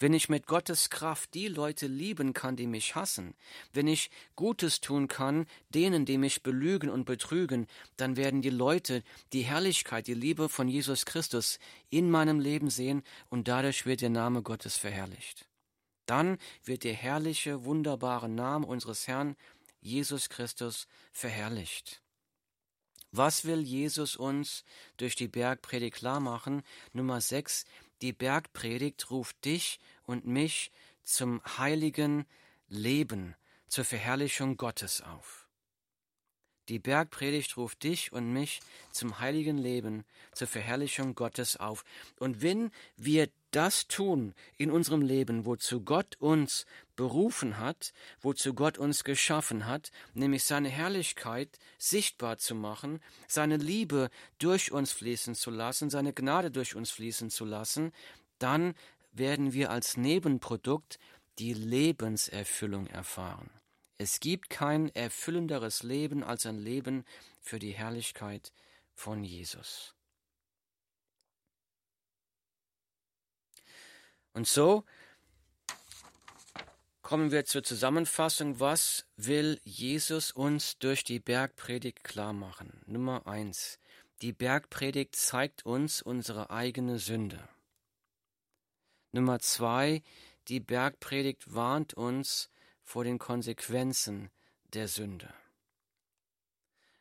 wenn 0.03 0.13
ich 0.13 0.27
mit 0.27 0.47
Gottes 0.47 0.89
Kraft 0.89 1.33
die 1.33 1.47
Leute 1.47 1.87
lieben 1.87 2.33
kann, 2.33 2.57
die 2.57 2.67
mich 2.67 2.93
hassen, 2.93 3.35
wenn 3.71 3.87
ich 3.87 4.11
Gutes 4.35 4.81
tun 4.81 5.07
kann, 5.07 5.45
denen, 5.69 6.03
die 6.03 6.17
mich 6.17 6.43
belügen 6.43 6.89
und 6.89 7.05
betrügen, 7.05 7.67
dann 7.95 8.17
werden 8.17 8.41
die 8.41 8.49
Leute 8.49 9.01
die 9.31 9.43
Herrlichkeit, 9.43 10.07
die 10.07 10.13
Liebe 10.13 10.49
von 10.49 10.67
Jesus 10.67 11.05
Christus 11.05 11.57
in 11.89 12.11
meinem 12.11 12.41
Leben 12.41 12.69
sehen 12.69 13.01
und 13.29 13.47
dadurch 13.47 13.85
wird 13.85 14.01
der 14.01 14.09
Name 14.09 14.41
Gottes 14.41 14.75
verherrlicht. 14.75 15.47
Dann 16.05 16.37
wird 16.65 16.83
der 16.83 16.95
herrliche, 16.95 17.63
wunderbare 17.63 18.27
Name 18.27 18.67
unseres 18.67 19.07
Herrn 19.07 19.37
Jesus 19.79 20.27
Christus 20.27 20.85
verherrlicht. 21.13 22.01
Was 23.13 23.45
will 23.45 23.61
Jesus 23.61 24.17
uns 24.17 24.65
durch 24.97 25.15
die 25.15 25.29
Bergpredigt 25.29 25.95
klar 25.95 26.19
machen? 26.19 26.61
Nummer 26.91 27.21
6. 27.21 27.63
Die 28.01 28.11
Bergpredigt 28.11 29.11
ruft 29.11 29.45
dich 29.45 29.79
und 30.05 30.25
mich 30.25 30.71
zum 31.03 31.41
heiligen 31.57 32.25
Leben, 32.67 33.35
zur 33.67 33.85
Verherrlichung 33.85 34.57
Gottes 34.57 35.01
auf. 35.01 35.43
Die 36.69 36.79
Bergpredigt 36.79 37.57
ruft 37.57 37.83
dich 37.83 38.13
und 38.13 38.31
mich 38.31 38.61
zum 38.91 39.19
heiligen 39.19 39.57
Leben, 39.57 40.05
zur 40.31 40.47
Verherrlichung 40.47 41.13
Gottes 41.13 41.57
auf. 41.57 41.83
Und 42.19 42.41
wenn 42.41 42.71
wir 42.95 43.27
das 43.51 43.87
tun 43.87 44.33
in 44.57 44.71
unserem 44.71 45.01
Leben, 45.01 45.45
wozu 45.45 45.81
Gott 45.81 46.15
uns 46.19 46.65
berufen 46.95 47.57
hat, 47.59 47.93
wozu 48.21 48.53
Gott 48.53 48.77
uns 48.77 49.03
geschaffen 49.03 49.65
hat, 49.67 49.91
nämlich 50.13 50.45
seine 50.45 50.69
Herrlichkeit 50.69 51.59
sichtbar 51.77 52.37
zu 52.37 52.55
machen, 52.55 53.01
seine 53.27 53.57
Liebe 53.57 54.09
durch 54.39 54.71
uns 54.71 54.93
fließen 54.93 55.35
zu 55.35 55.51
lassen, 55.51 55.89
seine 55.89 56.13
Gnade 56.13 56.49
durch 56.49 56.75
uns 56.75 56.91
fließen 56.91 57.29
zu 57.29 57.43
lassen, 57.43 57.91
dann 58.39 58.73
werden 59.13 59.53
wir 59.53 59.71
als 59.71 59.97
Nebenprodukt 59.97 60.99
die 61.39 61.53
Lebenserfüllung 61.53 62.87
erfahren. 62.87 63.49
Es 63.97 64.19
gibt 64.19 64.49
kein 64.49 64.93
erfüllenderes 64.95 65.83
Leben 65.83 66.23
als 66.23 66.45
ein 66.45 66.59
Leben 66.59 67.05
für 67.39 67.59
die 67.59 67.71
Herrlichkeit 67.71 68.51
von 68.93 69.23
Jesus. 69.23 69.95
Und 74.33 74.47
so 74.47 74.83
kommen 77.03 77.31
wir 77.31 77.45
zur 77.45 77.63
Zusammenfassung. 77.63 78.59
Was 78.59 79.05
will 79.15 79.61
Jesus 79.63 80.31
uns 80.31 80.77
durch 80.79 81.03
die 81.03 81.19
Bergpredigt 81.19 82.03
klar 82.03 82.33
machen? 82.33 82.81
Nummer 82.87 83.27
eins. 83.27 83.77
Die 84.21 84.33
Bergpredigt 84.33 85.15
zeigt 85.15 85.65
uns 85.65 86.01
unsere 86.01 86.49
eigene 86.49 86.97
Sünde. 86.97 87.47
Nummer 89.15 89.37
zwei, 89.37 90.01
die 90.47 90.59
Bergpredigt 90.59 91.53
warnt 91.53 91.93
uns 91.93 92.49
vor 92.83 93.03
den 93.03 93.19
Konsequenzen 93.19 94.31
der 94.73 94.87
Sünde. 94.87 95.31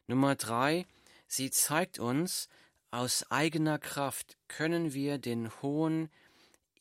Nummer 0.06 0.34
drei, 0.34 0.86
sie 1.26 1.50
zeigt 1.50 1.98
uns, 1.98 2.50
aus 2.90 3.30
eigener 3.30 3.78
Kraft 3.78 4.36
können 4.46 4.92
wir 4.92 5.16
den 5.16 5.50
hohen 5.62 6.10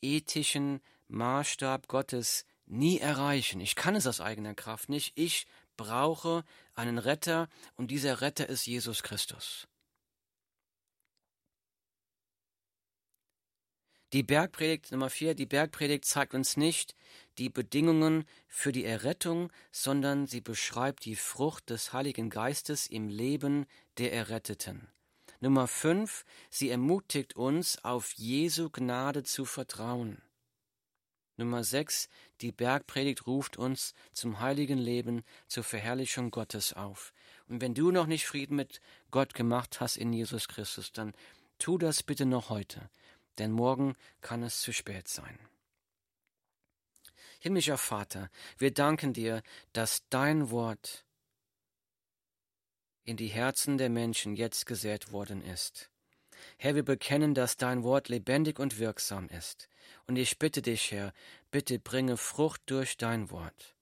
ethischen 0.02 0.82
Maßstab 1.08 1.88
Gottes 1.88 2.44
nie 2.66 2.98
erreichen. 2.98 3.62
Ich 3.62 3.74
kann 3.74 3.96
es 3.96 4.06
aus 4.06 4.20
eigener 4.20 4.54
Kraft 4.54 4.90
nicht. 4.90 5.12
Ich 5.16 5.46
brauche 5.78 6.44
einen 6.74 6.98
Retter 6.98 7.48
und 7.76 7.90
dieser 7.90 8.20
Retter 8.20 8.50
ist 8.50 8.66
Jesus 8.66 9.02
Christus. 9.02 9.66
Die 14.12 14.22
Bergpredigt 14.22 14.92
Nummer 14.92 15.08
vier, 15.08 15.34
die 15.34 15.46
Bergpredigt 15.46 16.04
zeigt 16.04 16.34
uns 16.34 16.58
nicht 16.58 16.94
die 17.38 17.48
Bedingungen 17.48 18.26
für 18.46 18.70
die 18.70 18.84
Errettung, 18.84 19.50
sondern 19.70 20.26
sie 20.26 20.42
beschreibt 20.42 21.06
die 21.06 21.16
Frucht 21.16 21.70
des 21.70 21.94
Heiligen 21.94 22.28
Geistes 22.28 22.86
im 22.86 23.08
Leben 23.08 23.64
der 23.96 24.12
Erretteten. 24.12 24.88
Nummer 25.40 25.66
fünf, 25.66 26.26
sie 26.50 26.68
ermutigt 26.68 27.36
uns, 27.36 27.82
auf 27.84 28.12
Jesu 28.12 28.68
Gnade 28.68 29.22
zu 29.22 29.46
vertrauen. 29.46 30.20
Nummer 31.38 31.64
sechs, 31.64 32.10
die 32.42 32.52
Bergpredigt 32.52 33.26
ruft 33.26 33.56
uns 33.56 33.94
zum 34.12 34.40
heiligen 34.40 34.76
Leben, 34.76 35.22
zur 35.48 35.64
Verherrlichung 35.64 36.30
Gottes 36.30 36.74
auf. 36.74 37.14
Und 37.48 37.62
wenn 37.62 37.72
du 37.72 37.90
noch 37.90 38.06
nicht 38.06 38.26
Frieden 38.26 38.56
mit 38.56 38.82
Gott 39.10 39.32
gemacht 39.32 39.80
hast 39.80 39.96
in 39.96 40.12
Jesus 40.12 40.48
Christus, 40.48 40.92
dann 40.92 41.14
tu 41.58 41.78
das 41.78 42.02
bitte 42.02 42.26
noch 42.26 42.50
heute 42.50 42.90
denn 43.38 43.50
morgen 43.50 43.94
kann 44.20 44.42
es 44.42 44.60
zu 44.60 44.72
spät 44.72 45.08
sein. 45.08 45.38
Himmlischer 47.40 47.78
Vater, 47.78 48.30
wir 48.58 48.72
danken 48.72 49.12
dir, 49.12 49.42
dass 49.72 50.02
dein 50.10 50.50
Wort 50.50 51.04
in 53.04 53.16
die 53.16 53.28
Herzen 53.28 53.78
der 53.78 53.90
Menschen 53.90 54.36
jetzt 54.36 54.66
gesät 54.66 55.12
worden 55.12 55.42
ist. 55.42 55.90
Herr, 56.56 56.74
wir 56.74 56.84
bekennen, 56.84 57.34
dass 57.34 57.56
dein 57.56 57.82
Wort 57.82 58.08
lebendig 58.08 58.58
und 58.58 58.78
wirksam 58.78 59.28
ist. 59.28 59.68
Und 60.06 60.16
ich 60.16 60.38
bitte 60.38 60.62
dich, 60.62 60.92
Herr, 60.92 61.12
bitte 61.50 61.78
bringe 61.78 62.16
Frucht 62.16 62.62
durch 62.66 62.96
dein 62.96 63.30
Wort. 63.30 63.74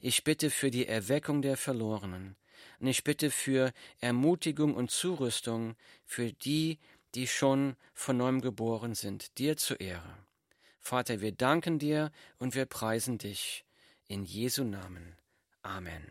Ich 0.00 0.24
bitte 0.24 0.50
für 0.50 0.70
die 0.70 0.86
Erweckung 0.86 1.42
der 1.42 1.56
Verlorenen. 1.56 2.36
Und 2.78 2.86
ich 2.86 3.04
bitte 3.04 3.30
für 3.30 3.72
Ermutigung 3.98 4.74
und 4.74 4.90
Zurüstung 4.90 5.76
für 6.04 6.32
die, 6.32 6.78
die 7.14 7.26
schon 7.26 7.76
von 7.92 8.16
neuem 8.16 8.40
geboren 8.40 8.94
sind, 8.94 9.38
dir 9.38 9.56
zur 9.56 9.80
Ehre. 9.80 10.16
Vater, 10.80 11.20
wir 11.20 11.32
danken 11.32 11.78
dir 11.78 12.10
und 12.38 12.54
wir 12.54 12.66
preisen 12.66 13.18
dich. 13.18 13.64
In 14.08 14.24
Jesu 14.24 14.64
Namen. 14.64 15.16
Amen. 15.62 16.10